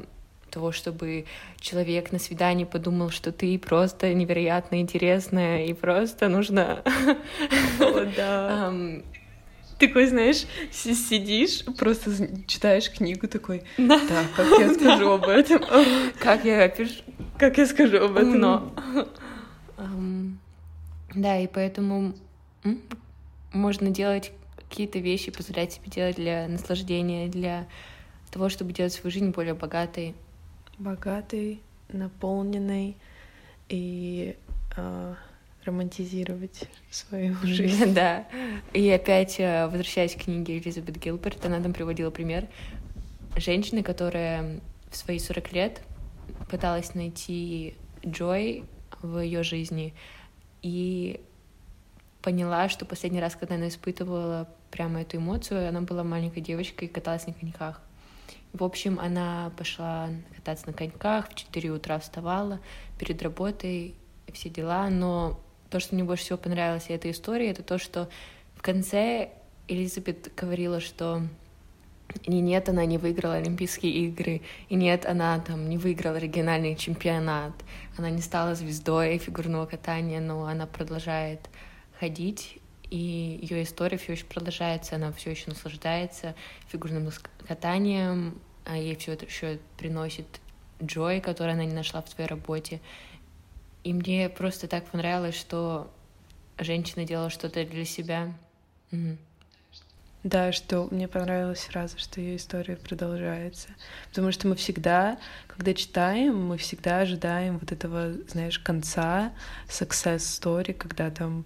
того, 0.50 0.72
чтобы 0.72 1.26
человек 1.58 2.12
на 2.12 2.18
свидании 2.18 2.64
подумал, 2.64 3.10
что 3.10 3.32
ты 3.32 3.58
просто 3.58 4.14
невероятно 4.14 4.80
интересная, 4.80 5.66
и 5.66 5.72
просто 5.72 6.28
нужно... 6.28 6.82
Такой, 9.86 10.06
знаешь, 10.06 10.46
сидишь, 10.70 11.64
просто 11.78 12.10
читаешь 12.46 12.90
книгу 12.90 13.28
такой, 13.28 13.64
да, 13.76 14.00
как 14.36 14.58
я 14.58 14.74
скажу 14.74 15.10
об 15.10 15.24
этом? 15.24 15.62
Как 16.18 16.44
я 16.44 16.64
опишу? 16.64 17.02
Как 17.38 17.58
я 17.58 17.66
скажу 17.66 17.98
об 17.98 18.16
этом? 18.16 18.38
Но. 18.38 18.74
Да, 21.14 21.38
и 21.38 21.46
поэтому 21.46 22.14
можно 23.52 23.90
делать 23.90 24.32
какие-то 24.56 24.98
вещи, 24.98 25.30
позволять 25.30 25.74
себе 25.74 25.90
делать 25.90 26.16
для 26.16 26.48
наслаждения, 26.48 27.28
для 27.28 27.66
того, 28.30 28.48
чтобы 28.48 28.72
делать 28.72 28.92
свою 28.92 29.12
жизнь 29.12 29.30
более 29.30 29.54
богатой. 29.54 30.14
Богатой, 30.78 31.60
наполненной 31.88 32.96
и 33.68 34.36
э, 34.76 35.03
романтизировать 35.64 36.68
свою 36.90 37.34
жизнь. 37.42 37.94
Да. 37.94 38.26
И 38.72 38.88
опять, 38.90 39.36
э, 39.38 39.66
возвращаясь 39.66 40.14
к 40.14 40.24
книге 40.24 40.58
Элизабет 40.58 40.98
Гилберт, 40.98 41.44
она 41.44 41.60
там 41.60 41.72
приводила 41.72 42.10
пример 42.10 42.48
женщины, 43.36 43.82
которая 43.82 44.60
в 44.90 44.96
свои 44.96 45.18
40 45.18 45.52
лет 45.52 45.82
пыталась 46.50 46.94
найти 46.94 47.74
Джой 48.06 48.64
в 49.02 49.18
ее 49.18 49.42
жизни, 49.42 49.94
и 50.62 51.20
поняла, 52.22 52.68
что 52.70 52.86
последний 52.86 53.20
раз, 53.20 53.36
когда 53.36 53.56
она 53.56 53.68
испытывала 53.68 54.48
прямо 54.70 55.02
эту 55.02 55.18
эмоцию, 55.18 55.68
она 55.68 55.82
была 55.82 56.04
маленькой 56.04 56.40
девочкой 56.40 56.88
и 56.88 56.90
каталась 56.90 57.26
на 57.26 57.34
коньках. 57.34 57.82
В 58.54 58.64
общем, 58.64 58.98
она 58.98 59.52
пошла 59.58 60.08
кататься 60.34 60.68
на 60.68 60.72
коньках, 60.72 61.28
в 61.28 61.34
4 61.34 61.70
утра 61.70 61.98
вставала 61.98 62.60
перед 62.98 63.22
работой, 63.22 63.94
все 64.32 64.48
дела, 64.48 64.88
но 64.88 65.40
то, 65.74 65.80
что 65.80 65.96
мне 65.96 66.04
больше 66.04 66.22
всего 66.22 66.38
понравилось 66.38 66.84
этой 66.88 67.10
истории, 67.10 67.48
это 67.48 67.64
то, 67.64 67.78
что 67.78 68.08
в 68.54 68.62
конце 68.62 69.30
Элизабет 69.66 70.32
говорила, 70.36 70.78
что 70.78 71.22
и 72.22 72.38
нет, 72.38 72.68
она 72.68 72.84
не 72.84 72.96
выиграла 72.96 73.34
Олимпийские 73.34 73.92
игры, 74.06 74.42
и 74.68 74.76
нет, 74.76 75.04
она 75.04 75.40
там 75.40 75.68
не 75.68 75.76
выиграла 75.76 76.16
региональный 76.16 76.76
чемпионат, 76.76 77.52
она 77.98 78.08
не 78.08 78.22
стала 78.22 78.54
звездой 78.54 79.18
фигурного 79.18 79.66
катания, 79.66 80.20
но 80.20 80.46
она 80.46 80.68
продолжает 80.68 81.40
ходить, 81.98 82.60
и 82.88 83.40
ее 83.42 83.64
история 83.64 83.98
все 83.98 84.12
еще 84.12 84.26
продолжается, 84.26 84.94
она 84.94 85.10
все 85.10 85.32
еще 85.32 85.46
наслаждается 85.48 86.36
фигурным 86.68 87.10
катанием, 87.48 88.38
а 88.64 88.78
ей 88.78 88.94
все 88.94 89.14
это 89.14 89.26
еще 89.26 89.58
приносит 89.76 90.26
Джой, 90.80 91.20
которую 91.20 91.54
она 91.54 91.64
не 91.64 91.74
нашла 91.74 92.00
в 92.00 92.08
своей 92.08 92.28
работе. 92.28 92.80
И 93.84 93.92
мне 93.92 94.28
просто 94.28 94.66
так 94.66 94.86
понравилось, 94.86 95.38
что 95.38 95.90
женщина 96.58 97.04
делала 97.04 97.30
что-то 97.30 97.64
для 97.64 97.84
себя. 97.84 98.32
Угу. 98.90 99.16
Да, 100.24 100.52
что 100.52 100.88
мне 100.90 101.06
понравилось 101.06 101.60
сразу, 101.60 101.98
что 101.98 102.18
ее 102.18 102.36
история 102.36 102.76
продолжается. 102.76 103.68
Потому 104.08 104.32
что 104.32 104.48
мы 104.48 104.56
всегда, 104.56 105.18
когда 105.46 105.74
читаем, 105.74 106.46
мы 106.46 106.56
всегда 106.56 107.00
ожидаем 107.00 107.58
вот 107.58 107.72
этого, 107.72 108.14
знаешь, 108.28 108.58
конца 108.58 109.34
success 109.68 110.20
story, 110.20 110.72
когда 110.72 111.10
там 111.10 111.44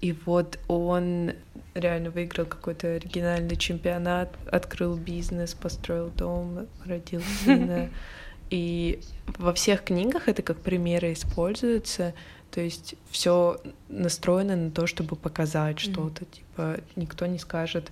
и 0.00 0.12
вот 0.12 0.58
он 0.66 1.32
реально 1.74 2.10
выиграл 2.10 2.46
какой-то 2.46 2.94
оригинальный 2.94 3.56
чемпионат, 3.56 4.32
открыл 4.50 4.96
бизнес, 4.96 5.54
построил 5.54 6.10
дом, 6.10 6.66
родил 6.84 7.22
сына. 7.44 7.90
И 8.50 9.00
во 9.38 9.52
всех 9.52 9.84
книгах 9.84 10.28
это 10.28 10.42
как 10.42 10.58
примеры 10.58 11.12
используется. 11.12 12.14
То 12.50 12.60
есть 12.60 12.94
все 13.10 13.60
настроено 13.88 14.56
на 14.56 14.70
то, 14.70 14.86
чтобы 14.86 15.16
показать 15.16 15.76
mm-hmm. 15.76 15.92
что-то. 15.92 16.24
Типа 16.24 16.80
никто 16.96 17.26
не 17.26 17.38
скажет 17.38 17.90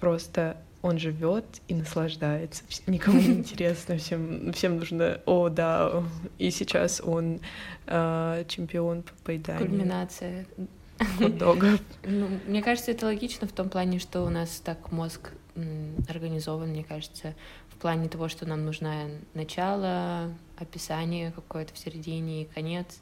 просто 0.00 0.56
он 0.82 0.98
живет 0.98 1.44
и 1.68 1.74
наслаждается. 1.74 2.62
Никому 2.86 3.20
не 3.20 3.34
интересно, 3.38 3.96
всем, 3.98 4.52
всем 4.52 4.78
нужно, 4.78 5.20
о, 5.26 5.48
да, 5.48 6.04
и 6.38 6.50
сейчас 6.50 7.00
он 7.00 7.40
э, 7.86 8.44
чемпион 8.48 9.02
по 9.02 9.12
поеданию. 9.24 9.66
Кульминация 9.66 10.46
хот-дога. 11.18 11.78
Ну, 12.04 12.28
мне 12.46 12.62
кажется, 12.62 12.92
это 12.92 13.06
логично 13.06 13.48
в 13.48 13.52
том 13.52 13.68
плане, 13.68 13.98
что 13.98 14.22
у 14.22 14.28
нас 14.28 14.60
так 14.64 14.92
мозг 14.92 15.32
организован, 16.08 16.68
мне 16.68 16.84
кажется, 16.84 17.34
в 17.76 17.78
плане 17.78 18.08
того, 18.08 18.28
что 18.28 18.46
нам 18.46 18.64
нужно 18.64 19.10
начало, 19.34 20.32
описание 20.56 21.30
какое-то 21.30 21.74
в 21.74 21.78
середине 21.78 22.42
и 22.42 22.44
конец. 22.46 23.00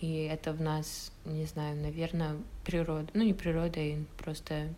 И 0.00 0.24
это 0.24 0.52
в 0.52 0.60
нас, 0.60 1.12
не 1.24 1.44
знаю, 1.44 1.76
наверное, 1.76 2.36
природа, 2.64 3.08
ну 3.14 3.22
не 3.22 3.32
природа, 3.32 3.78
и 3.78 3.98
просто 4.16 4.74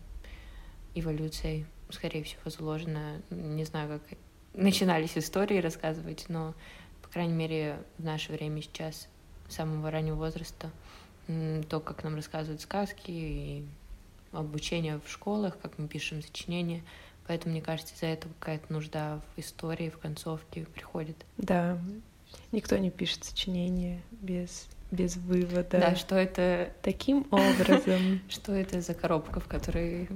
эволюцией, 0.94 1.64
скорее 1.90 2.22
всего, 2.22 2.50
заложено. 2.50 3.22
Не 3.31 3.64
знаю, 3.64 3.88
как 3.88 4.18
начинались 4.53 5.16
истории 5.16 5.59
рассказывать, 5.59 6.26
но, 6.29 6.55
по 7.00 7.09
крайней 7.09 7.35
мере, 7.35 7.83
в 7.96 8.05
наше 8.05 8.33
время 8.33 8.61
сейчас, 8.61 9.09
с 9.48 9.55
самого 9.55 9.90
раннего 9.90 10.16
возраста, 10.16 10.70
то, 11.68 11.81
как 11.81 12.05
нам 12.05 12.14
рассказывают 12.14 12.61
сказки 12.61 13.11
и 13.11 13.64
обучение 14.33 15.00
в 15.05 15.11
школах, 15.11 15.59
как 15.61 15.79
мы 15.79 15.88
пишем 15.88 16.22
сочинения. 16.22 16.83
Поэтому, 17.26 17.52
мне 17.52 17.62
кажется, 17.62 17.94
из-за 17.94 18.06
этого 18.06 18.33
какая-то 18.38 18.72
нужда 18.72 19.20
в 19.37 19.40
истории, 19.40 19.90
в 19.90 19.98
концовке 19.98 20.66
приходит. 20.74 21.16
Да, 21.37 21.78
никто 22.52 22.76
не 22.76 22.90
пишет 22.90 23.24
сочинения 23.24 24.02
без 24.11 24.68
без 24.90 25.16
вывода. 25.16 25.78
Да, 25.78 25.94
что 25.94 26.16
это... 26.16 26.72
Таким 26.83 27.26
образом. 27.30 28.20
Что 28.28 28.52
это 28.52 28.80
за 28.80 28.94
коробка, 28.94 29.40
в 29.40 29.46
которой 29.46 30.09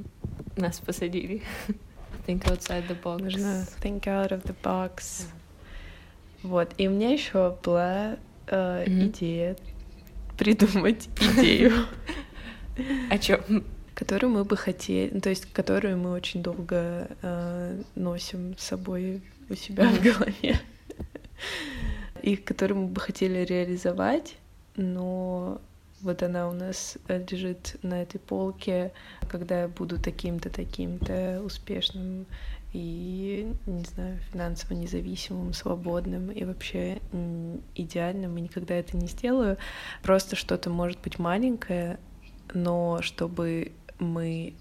нас 0.56 0.80
посадили? 0.80 1.42
Think 2.26 2.42
outside 2.44 2.88
the 2.88 3.00
box. 3.00 3.22
Нужно 3.22 3.66
think 3.82 4.02
out 4.02 4.30
of 4.30 4.42
the 4.42 4.56
box. 4.62 5.26
Вот. 6.42 6.74
И 6.76 6.88
у 6.88 6.90
меня 6.90 7.10
еще 7.10 7.56
была 7.62 8.16
э, 8.46 8.84
идея 8.86 9.56
придумать 10.36 11.08
идею. 11.20 11.72
О 13.10 13.18
чем? 13.18 13.64
Которую 13.94 14.32
мы 14.32 14.44
бы 14.44 14.56
хотели, 14.56 15.20
то 15.20 15.30
есть 15.30 15.46
которую 15.52 15.98
мы 15.98 16.10
очень 16.12 16.42
долго 16.42 17.08
э, 17.22 17.82
носим 17.94 18.56
с 18.58 18.64
собой 18.64 19.22
у 19.48 19.54
себя 19.54 19.88
в 19.88 20.02
голове, 20.02 20.58
и 22.22 22.36
которую 22.36 22.82
мы 22.82 22.86
бы 22.88 23.00
хотели 23.00 23.44
реализовать, 23.44 24.36
но 24.76 25.60
вот 26.00 26.22
она 26.22 26.48
у 26.48 26.52
нас 26.52 26.98
э, 27.08 27.24
лежит 27.30 27.76
на 27.82 28.02
этой 28.02 28.18
полке, 28.18 28.92
когда 29.28 29.62
я 29.62 29.68
буду 29.68 30.00
таким-то, 30.00 30.50
таким-то 30.50 31.40
успешным 31.44 32.26
и, 32.74 33.50
не 33.66 33.84
знаю, 33.84 34.18
финансово 34.32 34.74
независимым, 34.74 35.52
свободным 35.52 36.30
и 36.30 36.44
вообще 36.44 36.98
идеальным, 37.74 38.36
и 38.36 38.42
никогда 38.42 38.74
это 38.74 38.96
не 38.96 39.06
сделаю. 39.06 39.56
Просто 40.02 40.36
что-то 40.36 40.70
может 40.70 41.00
быть 41.00 41.18
маленькое, 41.18 41.98
но 42.52 43.00
чтобы 43.00 43.72
мы 43.98 44.54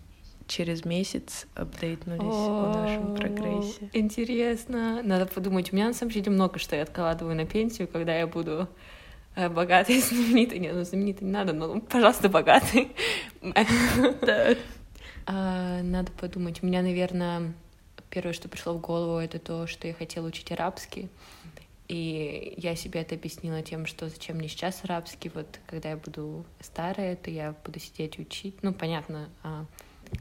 через 0.47 0.85
месяц 0.85 1.47
апдейтнулись 1.55 2.21
о 2.21 2.73
нашем 2.73 3.15
прогрессе. 3.15 3.89
Интересно. 3.93 5.01
Надо 5.03 5.25
подумать. 5.25 5.71
У 5.71 5.75
меня 5.75 5.87
на 5.87 5.93
самом 5.93 6.11
деле 6.11 6.31
много 6.31 6.59
что 6.59 6.75
я 6.75 6.83
откладываю 6.83 7.35
на 7.35 7.45
пенсию, 7.45 7.87
когда 7.87 8.15
я 8.15 8.27
буду 8.27 8.67
э, 9.35 9.49
богатой, 9.49 9.99
знаменитой. 10.01 10.59
Не, 10.59 10.71
ну 10.71 10.83
знаменитой 10.83 11.25
не 11.25 11.33
надо, 11.33 11.53
но, 11.53 11.79
пожалуйста, 11.79 12.29
богатой. 12.29 12.91
А, 15.25 15.81
надо 15.81 16.11
подумать. 16.11 16.61
У 16.61 16.65
меня, 16.65 16.81
наверное, 16.81 17.53
первое, 18.09 18.33
что 18.33 18.49
пришло 18.49 18.73
в 18.73 18.81
голову, 18.81 19.19
это 19.19 19.39
то, 19.39 19.67
что 19.67 19.87
я 19.87 19.93
хотела 19.93 20.27
учить 20.27 20.51
арабский. 20.51 21.09
И 21.87 22.53
я 22.57 22.75
себе 22.75 23.01
это 23.01 23.15
объяснила 23.15 23.61
тем, 23.61 23.85
что 23.85 24.07
зачем 24.07 24.37
мне 24.37 24.47
сейчас 24.47 24.83
арабский, 24.83 25.29
вот 25.33 25.59
когда 25.67 25.89
я 25.89 25.97
буду 25.97 26.45
старая, 26.61 27.15
то 27.15 27.29
я 27.29 27.55
буду 27.65 27.79
сидеть 27.79 28.19
учить. 28.19 28.55
Ну, 28.61 28.73
понятно, 28.73 29.29
а 29.43 29.65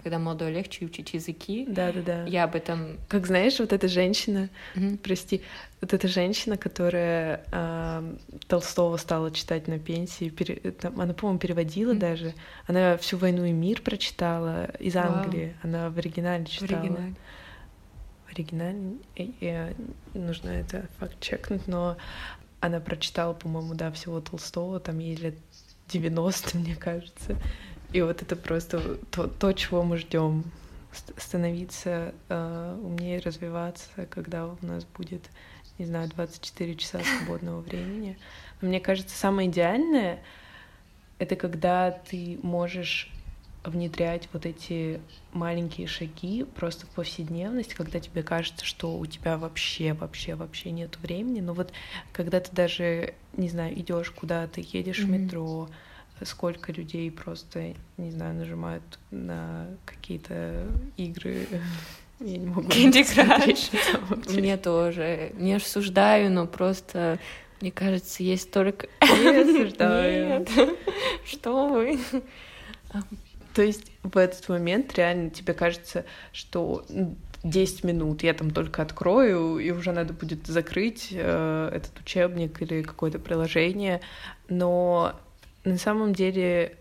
когда 0.03 0.18
молодой 0.18 0.53
легче 0.53 0.87
учить 0.87 1.14
языки. 1.14 1.66
Да, 1.68 1.92
да, 1.92 2.03
да. 2.03 2.25
Я 2.25 2.44
об 2.44 2.55
этом. 2.55 2.98
Как 3.09 3.27
знаешь, 3.27 3.59
вот 3.59 3.72
эта 3.72 3.88
женщина, 3.88 4.48
mm-hmm. 4.75 4.98
прости, 4.98 5.42
вот 5.81 5.92
эта 5.92 6.09
женщина, 6.09 6.57
которая 6.57 7.44
э, 7.53 8.16
Толстого 8.48 8.96
стала 8.96 9.31
читать 9.31 9.68
на 9.68 9.79
пенсии, 9.79 10.31
пере... 10.31 10.57
Там, 10.72 11.01
она, 11.01 11.14
по-моему, 11.14 11.38
переводила 11.38 11.92
mm-hmm. 11.92 11.98
даже. 11.98 12.35
Она 12.66 12.96
всю 12.96 13.16
войну 13.16 13.44
и 13.44 13.53
мир 13.53 13.83
прочитала 13.83 14.70
из 14.79 14.96
Англии. 14.96 15.55
Wow. 15.62 15.68
Она 15.68 15.90
в 15.90 15.98
оригинале 15.98 16.46
читала. 16.46 16.68
В 16.68 16.72
оригинале. 16.72 17.14
В 18.33 18.35
оригинале. 18.35 18.97
И, 19.14 19.35
и, 19.40 19.75
нужно 20.14 20.49
это 20.49 20.88
факт 20.99 21.21
чекнуть, 21.21 21.66
но 21.68 21.99
она 22.61 22.81
прочитала, 22.81 23.35
по-моему, 23.35 23.75
да, 23.75 23.92
всего 23.92 24.21
Толстого, 24.23 24.81
там 24.81 24.99
ей 25.01 25.16
лет 25.16 25.35
90, 25.88 26.57
мне 26.59 26.75
кажется. 26.75 27.37
И 27.92 28.01
вот 28.01 28.23
это 28.23 28.37
просто 28.37 28.97
то, 29.11 29.27
то 29.27 29.53
чего 29.53 29.83
мы 29.83 29.99
ждем 29.99 30.45
становиться 31.18 32.14
э, 32.29 32.79
умнее, 32.83 33.21
развиваться, 33.21 34.07
когда 34.09 34.47
у 34.47 34.57
нас 34.62 34.85
будет, 34.85 35.29
не 35.79 35.85
знаю, 35.85 36.09
24 36.09 36.75
часа 36.77 37.01
свободного 37.01 37.61
времени. 37.61 38.16
Но 38.61 38.68
мне 38.68 38.81
кажется, 38.81 39.14
самое 39.14 39.51
идеальное— 39.51 40.23
это 41.18 41.37
когда 41.37 41.90
ты 41.90 42.38
можешь 42.42 43.11
внедрять 43.64 44.29
вот 44.33 44.46
эти 44.46 45.01
маленькие 45.33 45.87
шаги 45.87 46.44
просто 46.57 46.87
в 46.87 46.90
повседневность, 46.90 47.75
когда 47.75 48.01
тебе 48.01 48.22
кажется, 48.22 48.64
что 48.64 48.96
у 48.98 49.07
тебя 49.07 49.38
вообще, 49.38 49.92
вообще, 49.92 50.35
вообще 50.35 50.70
нет 50.70 50.98
времени. 51.01 51.40
Но 51.40 51.55
вот 51.55 51.72
когда 52.12 52.40
ты 52.40 52.51
даже, 52.53 53.14
не 53.37 53.48
знаю, 53.48 53.79
идешь 53.79 54.11
куда-то, 54.11 54.61
едешь 54.61 54.98
mm-hmm. 54.98 55.05
в 55.05 55.11
метро, 55.11 55.68
сколько 56.25 56.72
людей 56.72 57.11
просто, 57.11 57.75
не 57.96 58.11
знаю, 58.11 58.35
нажимают 58.35 58.83
на 59.11 59.68
какие-то 59.85 60.66
игры. 60.96 61.46
Я 62.20 62.38
не 62.38 62.46
могу 62.46 62.68
Candy 62.68 63.03
Crush. 63.03 64.33
Мне 64.33 64.57
тоже. 64.57 65.33
Не 65.35 65.55
осуждаю, 65.55 66.31
но 66.31 66.46
просто, 66.46 67.18
мне 67.61 67.72
кажется, 67.72 68.22
есть 68.22 68.51
только... 68.51 68.87
Не 69.01 69.42
осуждаю. 69.42 70.46
Что 71.25 71.68
вы? 71.68 71.98
То 73.55 73.62
есть 73.62 73.93
в 74.03 74.17
этот 74.17 74.49
момент 74.49 74.95
реально 74.97 75.31
тебе 75.31 75.53
кажется, 75.55 76.05
что 76.33 76.85
10 77.45 77.85
минут 77.85 78.23
я 78.23 78.35
там 78.35 78.51
только 78.51 78.83
открою, 78.83 79.59
и 79.59 79.71
уже 79.71 79.93
надо 79.93 80.12
будет 80.12 80.47
закрыть 80.47 81.09
э, 81.11 81.71
этот 81.75 81.99
учебник 82.01 82.62
или 82.62 82.83
какое-то 82.83 83.19
приложение. 83.19 84.01
Но 84.49 85.19
на 85.65 85.77
самом 85.77 86.15
деле 86.15 86.77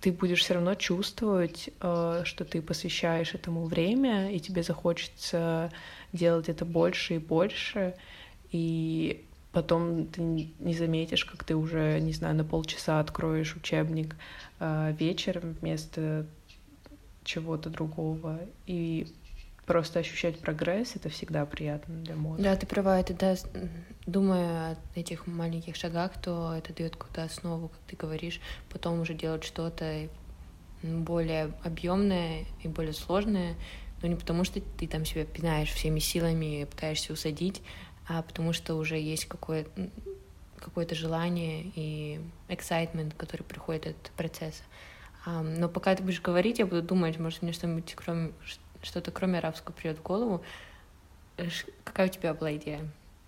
ты 0.00 0.12
будешь 0.12 0.40
все 0.40 0.54
равно 0.54 0.74
чувствовать, 0.74 1.70
э, 1.80 2.22
что 2.24 2.44
ты 2.44 2.60
посвящаешь 2.60 3.34
этому 3.34 3.64
время, 3.64 4.30
и 4.30 4.38
тебе 4.38 4.62
захочется 4.62 5.72
делать 6.12 6.48
это 6.48 6.64
больше 6.66 7.14
и 7.14 7.18
больше, 7.18 7.94
и 8.52 9.24
потом 9.54 10.06
ты 10.08 10.20
не 10.20 10.74
заметишь, 10.74 11.24
как 11.24 11.44
ты 11.44 11.54
уже, 11.54 12.00
не 12.00 12.12
знаю, 12.12 12.34
на 12.34 12.44
полчаса 12.44 13.00
откроешь 13.00 13.54
учебник 13.54 14.16
э, 14.58 14.94
вечером 14.98 15.56
вместо 15.60 16.26
чего-то 17.22 17.70
другого, 17.70 18.40
и 18.66 19.06
просто 19.64 20.00
ощущать 20.00 20.40
прогресс— 20.40 20.92
это 20.96 21.08
всегда 21.08 21.46
приятно 21.46 21.94
для 22.02 22.16
мозга. 22.16 22.42
Да, 22.42 22.56
ты 22.56 22.66
права, 22.66 22.98
это 23.00 23.14
даст, 23.14 23.48
думая 24.06 24.72
о 24.72 24.76
этих 24.94 25.26
маленьких 25.26 25.76
шагах, 25.76 26.20
то 26.20 26.52
это 26.54 26.74
дает 26.74 26.96
какую-то 26.96 27.22
основу, 27.22 27.68
как 27.68 27.80
ты 27.86 27.96
говоришь, 27.96 28.40
потом 28.70 29.00
уже 29.00 29.14
делать 29.14 29.44
что-то 29.44 30.08
более 30.82 31.52
объемное 31.62 32.44
и 32.62 32.68
более 32.68 32.92
сложное, 32.92 33.54
но 34.02 34.08
не 34.08 34.16
потому, 34.16 34.44
что 34.44 34.60
ты 34.60 34.86
там 34.86 35.06
себя 35.06 35.24
пинаешь 35.24 35.70
всеми 35.70 36.00
силами 36.00 36.60
и 36.60 36.64
пытаешься 36.66 37.12
усадить, 37.12 37.62
а 38.08 38.22
потому 38.22 38.52
что 38.52 38.74
уже 38.74 38.98
есть 38.98 39.26
какое-то 39.26 39.70
какое-то 40.58 40.94
желание 40.94 41.70
и 41.74 42.20
excitement, 42.48 43.12
который 43.16 43.42
приходит 43.42 43.88
от 43.88 44.10
процесса. 44.12 44.62
Но 45.26 45.68
пока 45.68 45.94
ты 45.94 46.02
будешь 46.02 46.22
говорить, 46.22 46.58
я 46.58 46.64
буду 46.64 46.80
думать, 46.80 47.18
может, 47.18 47.42
мне 47.42 47.52
что-нибудь 47.52 47.94
кроме 47.94 48.32
что-то 48.82 49.10
кроме 49.10 49.38
арабского 49.38 49.74
придет 49.74 49.98
в 49.98 50.02
голову. 50.02 50.42
Какая 51.84 52.08
у 52.08 52.10
тебя 52.10 52.34
была 52.34 52.54
идея? 52.56 52.80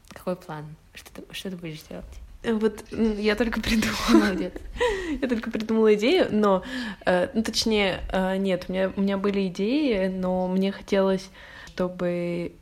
Какой 0.08 0.36
план? 0.36 0.76
Что 0.94 1.12
ты, 1.12 1.34
что 1.34 1.50
ты 1.50 1.56
будешь 1.56 1.82
делать? 1.82 2.04
Э, 2.42 2.52
вот 2.52 2.84
я 2.92 3.34
только 3.34 3.60
придумала. 3.60 4.26
Молодец. 4.26 4.52
Я 5.20 5.28
только 5.28 5.50
придумала 5.50 5.94
идею, 5.94 6.28
но, 6.30 6.62
э, 7.04 7.28
ну, 7.32 7.42
точнее, 7.42 8.00
э, 8.12 8.36
нет, 8.36 8.66
у 8.68 8.72
меня, 8.72 8.92
у 8.96 9.00
меня 9.00 9.18
были 9.18 9.46
идеи, 9.46 10.08
но 10.08 10.48
мне 10.48 10.72
хотелось, 10.72 11.30
чтобы 11.68 12.52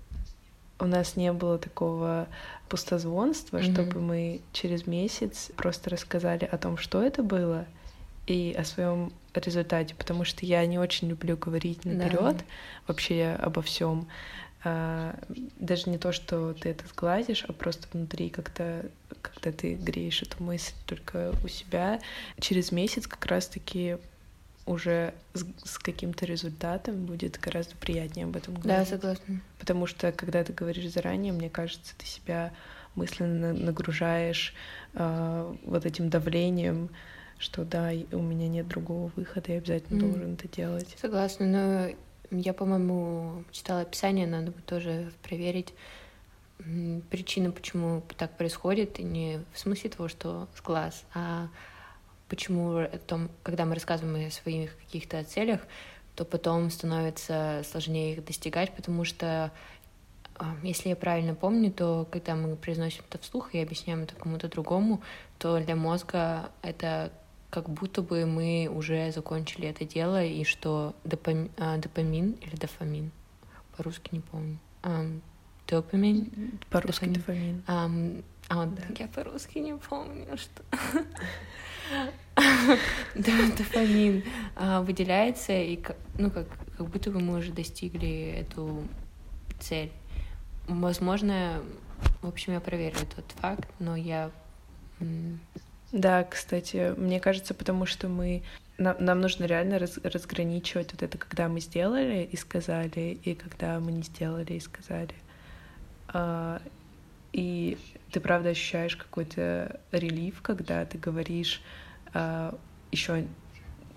у 0.84 0.86
нас 0.86 1.16
не 1.16 1.32
было 1.32 1.58
такого 1.58 2.28
пустозвонства, 2.68 3.58
mm-hmm. 3.58 3.72
чтобы 3.72 4.00
мы 4.00 4.40
через 4.52 4.86
месяц 4.86 5.50
просто 5.56 5.90
рассказали 5.90 6.44
о 6.44 6.58
том, 6.58 6.76
что 6.76 7.02
это 7.02 7.22
было, 7.22 7.66
и 8.26 8.54
о 8.56 8.64
своем 8.64 9.12
результате, 9.34 9.94
потому 9.94 10.24
что 10.24 10.46
я 10.46 10.64
не 10.66 10.78
очень 10.78 11.08
люблю 11.08 11.36
говорить 11.36 11.84
наперед 11.84 12.38
да. 12.38 12.44
вообще 12.86 13.36
обо 13.40 13.60
всем. 13.62 14.08
А, 14.62 15.18
даже 15.58 15.90
не 15.90 15.98
то, 15.98 16.12
что 16.12 16.54
ты 16.54 16.70
это 16.70 16.86
сглазишь, 16.88 17.44
а 17.46 17.52
просто 17.52 17.86
внутри 17.92 18.30
как-то, 18.30 18.86
когда 19.20 19.52
ты 19.52 19.74
греешь 19.74 20.22
эту 20.22 20.42
мысль 20.42 20.72
только 20.86 21.34
у 21.44 21.48
себя, 21.48 22.00
через 22.40 22.72
месяц 22.72 23.06
как 23.06 23.26
раз-таки 23.26 23.98
уже 24.66 25.14
с, 25.34 25.44
с 25.64 25.78
каким-то 25.78 26.24
результатом 26.24 27.04
будет 27.04 27.38
гораздо 27.38 27.76
приятнее 27.76 28.26
об 28.26 28.36
этом 28.36 28.54
говорить. 28.54 28.78
Да, 28.78 28.84
согласна. 28.86 29.40
Потому 29.58 29.86
что 29.86 30.10
когда 30.12 30.42
ты 30.42 30.52
говоришь 30.52 30.90
заранее, 30.90 31.32
мне 31.32 31.50
кажется, 31.50 31.94
ты 31.98 32.06
себя 32.06 32.52
мысленно 32.94 33.52
нагружаешь 33.52 34.54
э, 34.94 35.54
вот 35.64 35.84
этим 35.84 36.08
давлением, 36.08 36.90
что 37.38 37.64
да, 37.64 37.90
у 38.12 38.22
меня 38.22 38.48
нет 38.48 38.68
другого 38.68 39.10
выхода, 39.16 39.52
я 39.52 39.58
обязательно 39.58 39.98
mm. 39.98 40.00
должен 40.00 40.34
это 40.34 40.48
делать. 40.48 40.96
Согласна, 41.00 41.46
но 41.46 41.94
я, 42.30 42.54
по-моему, 42.54 43.44
читала 43.50 43.80
описание, 43.80 44.26
надо 44.26 44.50
бы 44.50 44.62
тоже 44.62 45.12
проверить 45.22 45.74
причину, 47.10 47.52
почему 47.52 48.02
так 48.16 48.36
происходит, 48.36 48.98
и 48.98 49.02
не 49.02 49.40
в 49.52 49.58
смысле 49.58 49.90
того, 49.90 50.08
что 50.08 50.48
с 50.56 50.62
глаз, 50.62 51.04
а 51.12 51.48
почему 52.28 52.78
о 52.78 52.98
том, 52.98 53.30
когда 53.42 53.64
мы 53.64 53.74
рассказываем 53.74 54.26
о 54.26 54.30
своих 54.30 54.76
каких-то 54.78 55.22
целях, 55.24 55.60
то 56.14 56.24
потом 56.24 56.70
становится 56.70 57.62
сложнее 57.64 58.14
их 58.14 58.24
достигать, 58.24 58.74
потому 58.74 59.04
что 59.04 59.52
если 60.62 60.88
я 60.88 60.96
правильно 60.96 61.34
помню, 61.34 61.70
то 61.70 62.08
когда 62.10 62.34
мы 62.34 62.56
произносим 62.56 63.02
это 63.08 63.18
вслух 63.18 63.54
и 63.54 63.60
объясняем 63.60 64.02
это 64.02 64.14
кому-то 64.14 64.48
другому, 64.48 65.02
то 65.38 65.58
для 65.60 65.76
мозга 65.76 66.50
это 66.62 67.12
как 67.50 67.68
будто 67.70 68.02
бы 68.02 68.26
мы 68.26 68.68
уже 68.68 69.12
закончили 69.12 69.68
это 69.68 69.84
дело, 69.84 70.24
и 70.24 70.42
что 70.42 70.96
допами... 71.04 71.50
а, 71.56 71.76
допамин 71.78 72.32
или 72.32 72.56
дофамин, 72.56 73.12
по-русски 73.76 74.08
не 74.10 74.20
помню, 74.20 74.58
а, 74.82 75.06
допамин? 75.68 76.58
По-русски 76.68 77.04
дофамин. 77.06 77.62
А, 77.68 77.88
а 78.48 78.66
да. 78.66 78.82
я 78.98 79.06
по-русски 79.06 79.58
не 79.58 79.74
помню, 79.76 80.36
что... 80.36 80.62
дофамин 83.14 84.24
а, 84.56 84.82
выделяется, 84.82 85.52
и 85.52 85.78
ну, 86.18 86.30
как, 86.30 86.46
как 86.76 86.88
будто 86.88 87.10
бы 87.10 87.20
мы 87.20 87.38
уже 87.38 87.52
достигли 87.52 88.36
эту 88.40 88.82
цель. 89.60 89.92
Возможно, 90.66 91.62
в 92.22 92.28
общем, 92.28 92.54
я 92.54 92.60
проверю 92.60 92.96
этот 92.96 93.30
факт, 93.32 93.68
но 93.78 93.96
я 93.96 94.30
Да, 95.92 96.24
кстати, 96.24 96.94
мне 96.96 97.20
кажется, 97.20 97.54
потому 97.54 97.86
что 97.86 98.08
мы 98.08 98.42
нам, 98.78 98.96
нам 98.98 99.20
нужно 99.20 99.44
реально 99.44 99.78
раз, 99.78 99.98
разграничивать 100.02 100.92
вот 100.92 101.02
это, 101.02 101.18
когда 101.18 101.48
мы 101.48 101.60
сделали 101.60 102.28
и 102.30 102.36
сказали, 102.36 103.18
и 103.22 103.34
когда 103.34 103.78
мы 103.78 103.92
не 103.92 104.02
сделали 104.02 104.54
и 104.54 104.60
сказали. 104.60 105.14
И 107.34 107.78
ты 108.12 108.20
правда 108.20 108.50
ощущаешь 108.50 108.94
какой-то 108.94 109.80
релив, 109.90 110.40
когда 110.40 110.84
ты 110.84 110.98
говоришь 110.98 111.60
а, 112.12 112.56
еще 112.92 113.26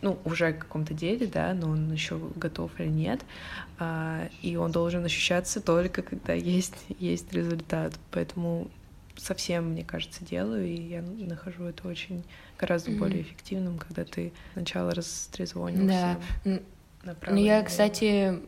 ну, 0.01 0.17
уже 0.25 0.47
о 0.47 0.53
каком-то 0.53 0.95
деле, 0.95 1.27
да, 1.27 1.53
но 1.53 1.69
он 1.69 1.91
еще 1.91 2.19
готов 2.35 2.71
или 2.79 2.87
нет, 2.87 3.21
а, 3.77 4.27
и 4.41 4.55
он 4.55 4.71
должен 4.71 5.05
ощущаться 5.05 5.61
только 5.61 6.01
когда 6.01 6.33
есть, 6.33 6.73
есть 6.97 7.31
результат. 7.31 7.93
Поэтому 8.09 8.71
совсем, 9.17 9.65
мне 9.65 9.83
кажется, 9.83 10.25
делаю, 10.25 10.65
и 10.65 10.75
я 10.75 11.03
нахожу 11.03 11.65
это 11.65 11.87
очень 11.87 12.23
гораздо 12.57 12.89
mm-hmm. 12.89 12.97
более 12.97 13.21
эффективным, 13.21 13.77
когда 13.77 14.03
ты 14.03 14.33
сначала 14.53 14.95
растрезвонился. 14.95 16.17
Да. 16.43 16.59
Ну, 17.27 17.35
я, 17.35 17.61
кстати, 17.61 18.39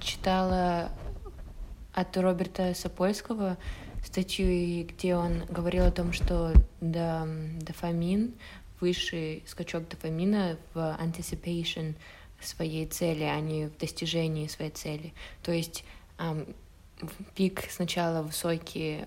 читала 0.00 0.92
от 1.92 2.16
Роберта 2.16 2.74
Сапольского 2.74 3.58
статью, 4.04 4.86
где 4.86 5.16
он 5.16 5.44
говорил 5.46 5.84
о 5.84 5.90
том, 5.90 6.12
что 6.12 6.52
дофамин, 6.80 8.34
высший 8.80 9.42
скачок 9.46 9.88
дофамина 9.88 10.56
в 10.72 10.78
anticipation 10.78 11.94
своей 12.40 12.86
цели, 12.86 13.24
а 13.24 13.38
не 13.40 13.66
в 13.66 13.76
достижении 13.76 14.46
своей 14.46 14.70
цели. 14.70 15.12
То 15.42 15.52
есть 15.52 15.84
пик 17.34 17.66
сначала 17.70 18.22
высокий, 18.22 19.04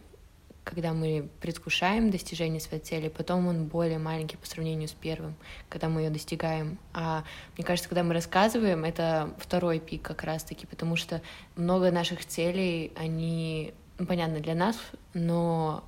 когда 0.64 0.94
мы 0.94 1.30
предвкушаем 1.42 2.10
достижение 2.10 2.60
своей 2.62 2.82
цели, 2.82 3.10
потом 3.10 3.48
он 3.48 3.66
более 3.66 4.00
маленький 4.00 4.38
по 4.38 4.46
сравнению 4.46 4.88
с 4.88 4.94
первым, 4.94 5.36
когда 5.70 5.90
мы 5.90 6.02
ее 6.02 6.10
достигаем. 6.10 6.80
А 6.94 7.24
мне 7.58 7.66
кажется, 7.66 7.90
когда 7.90 8.04
мы 8.04 8.14
рассказываем, 8.14 8.86
это 8.86 9.34
второй 9.40 9.80
пик 9.80 10.02
как 10.02 10.24
раз-таки, 10.24 10.66
потому 10.66 10.96
что 10.96 11.22
много 11.56 11.92
наших 11.92 12.26
целей, 12.26 12.94
они, 12.96 13.74
ну, 14.00 14.06
понятно, 14.06 14.40
для 14.40 14.56
нас, 14.56 14.78
но 15.14 15.84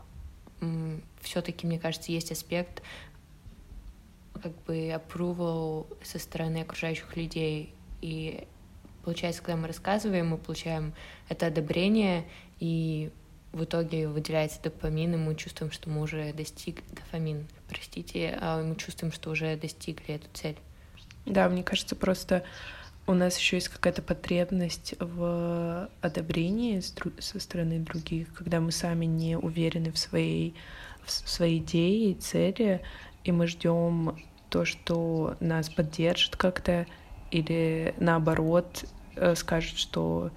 все-таки, 1.22 1.66
мне 1.66 1.80
кажется, 1.80 2.12
есть 2.12 2.32
аспект 2.32 2.82
как 4.42 4.52
бы 4.64 4.90
approval 4.90 5.88
со 6.04 6.20
стороны 6.20 6.62
окружающих 6.62 7.16
людей. 7.16 7.74
И 8.02 8.46
получается, 9.04 9.42
когда 9.42 9.58
мы 9.58 9.68
рассказываем, 9.68 10.30
мы 10.30 10.38
получаем 10.38 10.94
это 11.30 11.48
одобрение, 11.48 12.26
и 12.60 13.12
в 13.56 13.64
итоге 13.64 14.10
выделяется 14.10 14.62
допамин, 14.62 15.14
и 15.14 15.18
мы 15.18 15.34
чувствуем, 15.36 15.72
что 15.72 15.90
мы 15.90 16.02
уже 16.02 16.34
достигли 16.34 16.84
дофамин, 16.92 17.48
простите, 17.70 18.38
а 18.42 18.62
мы 18.62 18.76
чувствуем, 18.76 19.14
что 19.14 19.32
уже 19.32 19.56
достигли 19.56 20.16
эту 20.16 20.28
цель. 20.34 20.58
Да, 21.26 21.48
мне 21.48 21.64
кажется, 21.64 21.96
просто 21.96 22.44
у 23.08 23.14
нас 23.14 23.38
еще 23.38 23.56
есть 23.56 23.70
какая-то 23.70 24.02
потребность 24.02 24.96
в 25.00 25.90
одобрении 26.02 26.82
со 27.20 27.40
стороны 27.40 27.80
других, 27.80 28.34
когда 28.34 28.60
мы 28.60 28.74
сами 28.74 29.06
не 29.06 29.38
уверены 29.38 29.92
в 29.92 29.98
своей, 29.98 30.54
в 31.06 31.12
своей 31.12 31.60
идее 31.60 32.12
и 32.12 32.16
цели, 32.16 32.82
и 33.24 33.32
мы 33.32 33.48
ждем 33.48 34.18
то, 34.50 34.66
что 34.66 35.38
нас 35.40 35.70
поддержит 35.70 36.36
как-то, 36.36 36.88
или 37.32 37.96
наоборот 38.00 38.84
э, 39.16 39.34
скажет, 39.36 39.78
что 39.78 40.32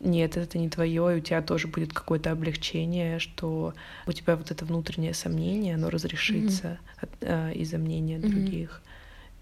нет, 0.00 0.36
это 0.36 0.58
не 0.58 0.68
твое, 0.68 1.14
и 1.14 1.18
у 1.18 1.20
тебя 1.20 1.42
тоже 1.42 1.68
будет 1.68 1.92
какое-то 1.92 2.30
облегчение, 2.30 3.18
что 3.18 3.74
у 4.06 4.12
тебя 4.12 4.36
вот 4.36 4.50
это 4.50 4.64
внутреннее 4.64 5.14
сомнение, 5.14 5.74
оно 5.74 5.90
разрешится 5.90 6.78
mm-hmm. 7.20 7.50
от, 7.50 7.56
из-за 7.56 7.78
мнения 7.78 8.16
mm-hmm. 8.16 8.28
других. 8.28 8.82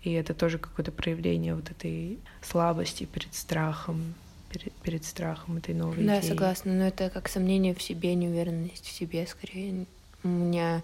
И 0.02 0.12
это 0.12 0.34
тоже 0.34 0.58
какое-то 0.58 0.90
проявление 0.90 1.54
вот 1.54 1.70
этой 1.70 2.18
слабости 2.42 3.04
перед 3.04 3.32
страхом, 3.34 4.14
перед, 4.50 4.72
перед 4.74 5.04
страхом 5.04 5.58
этой 5.58 5.74
новой 5.74 6.04
да, 6.04 6.18
идеи. 6.18 6.28
Да, 6.28 6.34
согласна, 6.34 6.72
но 6.72 6.84
это 6.84 7.08
как 7.08 7.28
сомнение 7.28 7.74
в 7.74 7.82
себе, 7.82 8.14
неуверенность 8.14 8.86
в 8.86 8.92
себе 8.92 9.26
скорее. 9.26 9.86
У 10.24 10.28
меня 10.28 10.82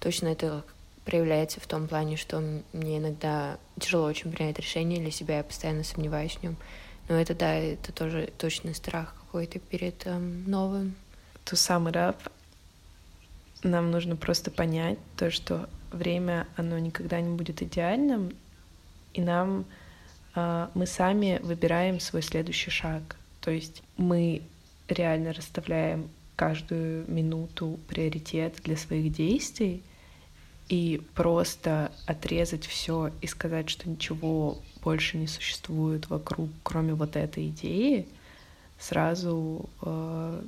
точно 0.00 0.28
это 0.28 0.64
проявляется 1.04 1.60
в 1.60 1.66
том 1.66 1.88
плане, 1.88 2.18
что 2.18 2.42
мне 2.74 2.98
иногда 2.98 3.56
тяжело 3.80 4.04
очень 4.04 4.30
принять 4.30 4.58
решение 4.58 5.00
для 5.00 5.10
себя, 5.10 5.38
я 5.38 5.42
постоянно 5.42 5.82
сомневаюсь 5.82 6.36
в 6.36 6.42
нем. 6.42 6.56
Но 7.08 7.16
это 7.16 7.34
да, 7.34 7.54
это 7.54 7.92
тоже 7.92 8.30
точно 8.38 8.74
страх 8.74 9.14
какой-то 9.18 9.58
перед 9.58 10.06
эм, 10.06 10.48
новым. 10.48 10.94
To 11.46 11.54
it 11.54 11.94
up, 11.94 12.16
нам 13.62 13.90
нужно 13.90 14.16
просто 14.16 14.50
понять 14.50 14.98
то, 15.16 15.30
что 15.30 15.68
время, 15.90 16.46
оно 16.56 16.78
никогда 16.78 17.20
не 17.20 17.34
будет 17.34 17.62
идеальным, 17.62 18.32
и 19.14 19.22
нам 19.22 19.64
э, 20.34 20.68
мы 20.74 20.86
сами 20.86 21.40
выбираем 21.42 22.00
свой 22.00 22.22
следующий 22.22 22.70
шаг. 22.70 23.16
То 23.40 23.50
есть 23.50 23.82
мы 23.96 24.42
реально 24.88 25.32
расставляем 25.32 26.10
каждую 26.36 27.10
минуту 27.10 27.80
приоритет 27.88 28.56
для 28.64 28.76
своих 28.76 29.12
действий, 29.12 29.82
и 30.68 31.00
просто 31.14 31.90
отрезать 32.06 32.66
все 32.66 33.10
и 33.20 33.26
сказать, 33.26 33.70
что 33.70 33.88
ничего 33.88 34.58
больше 34.82 35.16
не 35.16 35.26
существует 35.26 36.08
вокруг, 36.08 36.50
кроме 36.62 36.94
вот 36.94 37.16
этой 37.16 37.48
идеи, 37.48 38.06
сразу 38.78 39.68
э, 39.82 40.42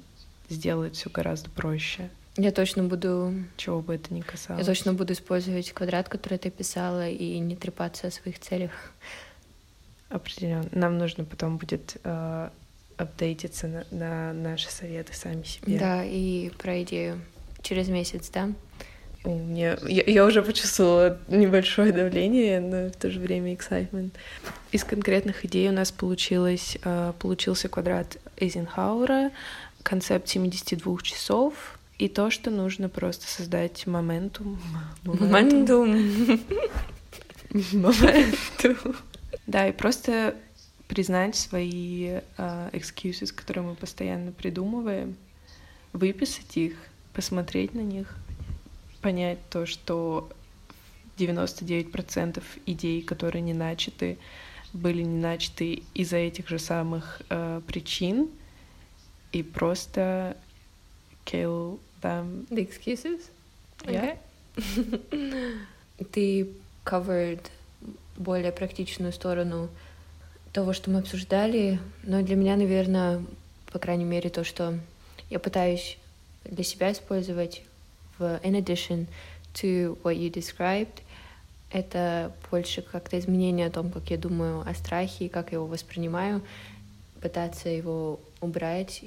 сделает 0.49 0.95
все 0.95 1.11
гораздо 1.11 1.51
проще. 1.51 2.11
Я 2.37 2.53
точно 2.53 2.85
буду... 2.85 3.35
Чего 3.57 3.81
бы 3.81 3.97
это 3.97 4.15
ни 4.15 4.21
касалось. 4.21 4.61
Я 4.61 4.67
точно 4.67 4.95
буду 4.95 5.13
использовать 5.13 5.73
квадрат, 5.73 6.09
который 6.09 6.39
ты 6.39 6.51
писала, 6.51 7.09
и 7.09 7.39
не 7.39 7.57
трепаться 7.57 8.07
о 8.07 8.11
своих 8.11 8.39
целях. 8.39 8.71
Определенно. 10.09 10.69
Нам 10.73 10.99
нужно 10.99 11.25
потом 11.25 11.57
будет 11.57 11.97
э, 12.05 12.51
апдейтиться 12.97 13.69
на, 13.69 13.85
на 13.91 14.33
наши 14.33 14.71
советы 14.71 15.13
сами 15.13 15.43
себе. 15.43 15.79
Да, 15.79 16.05
и 16.05 16.51
про 16.51 16.83
идею 16.83 17.21
через 17.63 17.89
месяц, 17.89 18.31
да? 18.31 18.51
Мне, 19.25 19.77
я, 19.87 20.03
я 20.07 20.25
уже 20.25 20.43
почувствовала 20.43 21.19
небольшое 21.29 21.93
давление, 21.93 22.59
но 22.61 22.89
в 22.89 22.97
то 22.97 23.11
же 23.11 23.21
время 23.21 23.53
excitement. 23.55 24.13
Из 24.73 24.83
конкретных 24.83 25.45
идей 25.45 25.69
у 25.69 25.73
нас 25.73 25.93
получилось, 25.93 26.79
uh, 26.83 27.13
получился 27.13 27.69
квадрат 27.69 28.17
Эйзенхауэра, 28.39 29.31
концепт 29.83 30.27
72 30.27 30.99
часов 31.03 31.79
и 31.99 32.09
то, 32.09 32.31
что 32.31 32.51
нужно 32.51 32.89
просто 32.89 33.27
создать 33.27 33.87
моментум. 33.87 34.59
Моментум. 35.05 36.41
Моментум. 37.73 38.97
Да, 39.47 39.69
и 39.69 39.73
просто 39.73 40.35
признать 40.89 41.37
свои 41.37 42.21
uh, 42.39 42.73
excuses, 42.73 43.35
которые 43.35 43.65
мы 43.65 43.75
постоянно 43.75 44.33
придумываем, 44.33 45.17
выписать 45.93 46.57
их, 46.57 46.75
посмотреть 47.13 47.75
на 47.75 47.81
них 47.81 48.17
понять 49.01 49.39
то, 49.51 49.67
что 49.67 50.31
99% 51.19 52.43
идей, 52.67 53.03
которые 53.03 53.43
не 53.43 53.55
начаты, 53.55 54.19
были 54.73 55.03
не 55.03 55.19
начаты 55.19 55.83
из-за 55.95 56.17
этих 56.17 56.49
же 56.49 56.59
самых 56.59 57.23
э, 57.29 57.61
причин, 57.67 58.31
и 59.33 59.43
просто 59.43 60.37
kill 61.25 61.79
them. 62.03 62.47
The 62.49 62.69
excuses? 62.69 63.21
Yeah. 63.85 64.19
Okay. 64.57 65.57
Ты 66.13 66.49
covered 66.85 67.47
более 68.17 68.53
практичную 68.53 69.13
сторону 69.13 69.69
того, 70.53 70.73
что 70.73 70.91
мы 70.91 70.99
обсуждали, 70.99 71.79
но 72.03 72.23
для 72.23 72.37
меня, 72.37 72.57
наверное, 72.57 73.25
по 73.73 73.79
крайней 73.79 74.05
мере, 74.05 74.31
то, 74.31 74.45
что 74.45 74.79
я 75.31 75.39
пытаюсь 75.39 75.97
для 76.45 76.65
себя 76.65 76.93
использовать 76.93 77.63
in 78.21 78.55
addition 78.55 79.07
to 79.55 79.99
what 80.03 80.17
you 80.17 80.31
described, 80.31 81.03
это 81.71 82.33
больше 82.51 82.83
как-то 82.83 83.19
изменение 83.19 83.67
о 83.67 83.71
том, 83.71 83.91
как 83.91 84.11
я 84.11 84.19
думаю 84.19 84.69
о 84.69 84.75
страхе 84.75 85.27
и 85.27 85.29
как 85.29 85.53
я 85.53 85.57
его 85.57 85.67
воспринимаю, 85.67 86.43
пытаться 87.21 87.69
его 87.69 88.19
убрать 88.41 89.05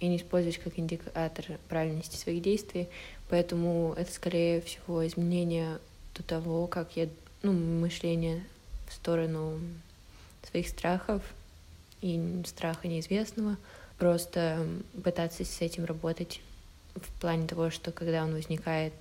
и 0.00 0.06
не 0.06 0.16
использовать 0.16 0.58
как 0.58 0.78
индикатор 0.78 1.44
правильности 1.68 2.16
своих 2.16 2.42
действий. 2.42 2.88
Поэтому 3.28 3.94
это, 3.96 4.10
скорее 4.12 4.60
всего, 4.62 5.06
изменение 5.06 5.78
до 6.14 6.22
того, 6.22 6.66
как 6.66 6.96
я, 6.96 7.08
ну, 7.42 7.52
мышление 7.52 8.42
в 8.88 8.94
сторону 8.94 9.60
своих 10.48 10.68
страхов 10.68 11.22
и 12.00 12.42
страха 12.46 12.88
неизвестного. 12.88 13.56
Просто 13.98 14.66
пытаться 15.04 15.44
с 15.44 15.60
этим 15.60 15.84
работать 15.84 16.40
в 16.94 17.20
плане 17.20 17.46
того, 17.46 17.70
что 17.70 17.92
когда 17.92 18.24
он 18.24 18.32
возникает, 18.32 18.92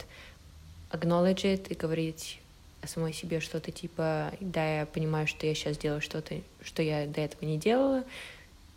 acknowledge 0.92 1.44
it 1.44 1.68
и 1.70 1.76
говорить 1.76 2.40
о 2.82 2.88
самой 2.88 3.14
себе 3.14 3.40
что-то 3.40 3.72
типа, 3.72 4.32
да, 4.40 4.80
я 4.80 4.86
понимаю, 4.86 5.28
что 5.28 5.46
я 5.46 5.54
сейчас 5.54 5.78
делаю 5.78 6.02
что-то, 6.02 6.36
что 6.62 6.82
я 6.82 7.06
до 7.08 7.22
этого 7.22 7.46
не 7.46 7.58
делала, 7.58 8.04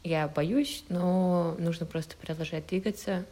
я 0.05 0.27
боюсь, 0.29 0.85
но 0.89 1.55
нужно 1.59 1.87
просто 1.87 2.17
продолжать 2.17 2.67
двигаться. 2.67 3.25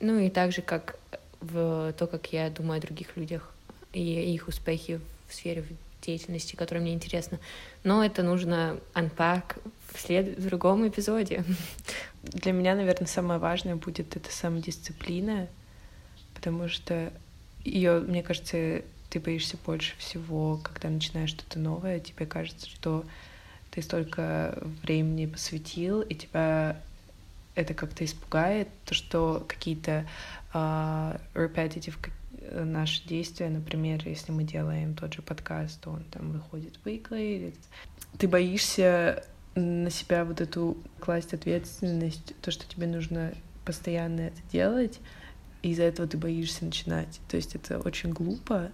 Ну 0.00 0.18
и 0.18 0.30
также 0.30 0.62
как 0.62 0.98
в 1.40 1.92
то, 1.98 2.06
как 2.06 2.32
я 2.32 2.50
думаю 2.50 2.78
о 2.78 2.80
других 2.80 3.16
людях 3.16 3.52
и 3.92 4.00
их 4.00 4.48
успехи 4.48 5.00
в 5.28 5.34
сфере 5.34 5.64
деятельности, 6.02 6.56
которая 6.56 6.82
мне 6.82 6.94
интересна. 6.94 7.38
Но 7.84 8.04
это 8.04 8.22
нужно 8.22 8.78
unpack 8.94 9.60
в, 9.92 10.00
след... 10.00 10.38
в 10.38 10.46
другом 10.46 10.86
эпизоде. 10.86 11.44
Для 12.22 12.52
меня, 12.52 12.74
наверное, 12.74 13.06
самое 13.06 13.40
важное 13.40 13.76
будет 13.76 14.16
это 14.16 14.30
самодисциплина, 14.30 15.48
потому 16.34 16.68
что 16.68 17.12
ее, 17.64 18.00
мне 18.00 18.22
кажется, 18.22 18.82
ты 19.10 19.20
боишься 19.20 19.56
больше 19.64 19.96
всего, 19.98 20.58
когда 20.62 20.88
начинаешь 20.88 21.30
что-то 21.30 21.58
новое, 21.58 22.00
тебе 22.00 22.26
кажется, 22.26 22.68
что 22.68 23.04
ты 23.70 23.82
столько 23.82 24.58
времени 24.82 25.26
посвятил, 25.26 26.02
и 26.02 26.14
тебя 26.14 26.80
это 27.54 27.74
как-то 27.74 28.04
испугает, 28.04 28.68
то, 28.84 28.94
что 28.94 29.44
какие-то 29.46 30.06
uh, 30.54 31.20
repetitive 31.34 31.94
наши 32.50 33.06
действия, 33.06 33.48
например, 33.48 34.02
если 34.04 34.32
мы 34.32 34.44
делаем 34.44 34.94
тот 34.94 35.14
же 35.14 35.22
подкаст, 35.22 35.80
то 35.80 35.90
он 35.90 36.04
там 36.04 36.32
выходит 36.32 36.78
weekly, 36.84 37.54
ты 38.18 38.28
боишься 38.28 39.24
на 39.54 39.90
себя 39.90 40.24
вот 40.24 40.40
эту 40.40 40.76
класть 40.98 41.34
ответственность, 41.34 42.34
то, 42.40 42.50
что 42.50 42.66
тебе 42.66 42.86
нужно 42.86 43.32
постоянно 43.64 44.20
это 44.22 44.40
делать, 44.50 44.98
и 45.62 45.70
из-за 45.70 45.84
этого 45.84 46.08
ты 46.08 46.16
боишься 46.16 46.64
начинать. 46.64 47.20
То 47.28 47.36
есть 47.36 47.54
это 47.54 47.78
очень 47.78 48.10
глупо, 48.10 48.70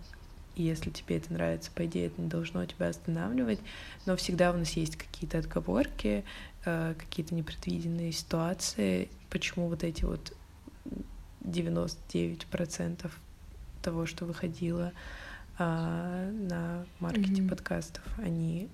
и 0.57 0.62
если 0.62 0.91
тебе 0.91 1.19
это 1.19 1.33
нравится, 1.33 1.71
по 1.75 1.85
идее, 1.87 2.07
это 2.07 2.21
не 2.21 2.29
должно 2.29 2.64
тебя 2.64 2.89
останавливать, 2.89 3.61
но 4.07 4.16
всегда 4.16 4.53
у 4.53 4.57
нас 4.57 4.71
есть 4.73 4.97
какие-то 4.97 5.39
отговорки, 5.39 6.25
э, 6.64 6.95
какие-то 6.99 7.35
непредвиденные 7.35 8.12
ситуации, 8.12 9.09
почему 9.31 9.69
вот 9.69 9.85
эти 9.85 10.05
вот 10.05 10.33
99% 11.41 13.11
того, 13.83 14.07
что 14.07 14.24
выходило 14.24 14.93
а, 15.59 16.31
на 16.31 16.87
маркете 17.01 17.43
mm-hmm. 17.43 17.49
подкастов, 17.49 18.05
они 18.18 18.68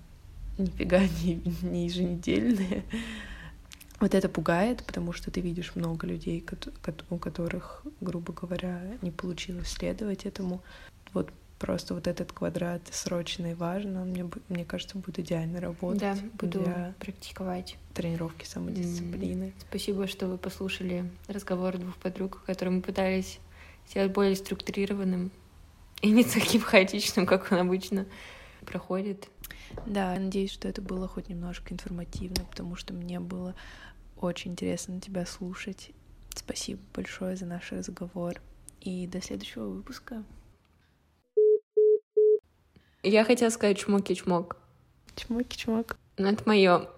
нифига 0.57 0.99
не, 1.23 1.41
не 1.61 1.85
еженедельные. 1.85 2.83
Вот 3.99 4.13
это 4.13 4.27
пугает, 4.27 4.83
потому 4.85 5.13
что 5.13 5.31
ты 5.31 5.39
видишь 5.39 5.75
много 5.75 6.05
людей, 6.05 6.45
у 7.09 7.17
которых, 7.17 7.83
грубо 8.01 8.33
говоря, 8.33 8.81
не 9.01 9.11
получилось 9.11 9.69
следовать 9.69 10.25
этому. 10.25 10.61
Вот 11.13 11.31
просто 11.59 11.93
вот 11.93 12.07
этот 12.07 12.31
квадрат 12.33 12.81
срочно 12.91 13.51
и 13.51 13.53
важно, 13.53 14.01
он 14.01 14.09
мне, 14.09 14.29
мне 14.49 14.65
кажется, 14.65 14.97
будет 14.97 15.19
идеально 15.19 15.61
работать. 15.61 16.01
Да, 16.01 16.17
буду 16.33 16.59
для 16.59 16.93
практиковать. 16.99 17.77
Тренировки 17.93 18.45
самодисциплины. 18.45 19.53
Спасибо, 19.69 20.07
что 20.07 20.27
вы 20.27 20.37
послушали 20.37 21.09
разговор 21.27 21.77
двух 21.77 21.95
подруг, 21.95 22.43
которые 22.45 22.75
мы 22.75 22.81
пытались 22.81 23.39
сделать 23.87 24.11
более 24.11 24.35
структурированным 24.35 25.31
и 26.01 26.11
не 26.11 26.23
таким 26.23 26.61
хаотичным, 26.61 27.25
как 27.25 27.51
он 27.51 27.59
обычно 27.59 28.05
проходит. 28.65 29.29
Да, 29.85 30.15
надеюсь, 30.17 30.51
что 30.51 30.67
это 30.67 30.81
было 30.81 31.07
хоть 31.07 31.29
немножко 31.29 31.73
информативно, 31.73 32.45
потому 32.45 32.75
что 32.75 32.93
мне 32.93 33.19
было 33.19 33.55
очень 34.17 34.51
интересно 34.51 34.99
тебя 35.01 35.25
слушать. 35.25 35.91
Спасибо 36.35 36.81
большое 36.93 37.35
за 37.35 37.45
наш 37.45 37.71
разговор. 37.71 38.41
И 38.81 39.07
до 39.07 39.21
следующего 39.21 39.67
выпуска. 39.67 40.23
Я 43.01 43.23
хотела 43.23 43.49
сказать 43.49 43.77
чмоки-чмок. 43.77 44.57
Чмоки-чмок. 45.15 45.97
Ну, 46.17 46.27
это 46.27 46.43
мое. 46.45 46.89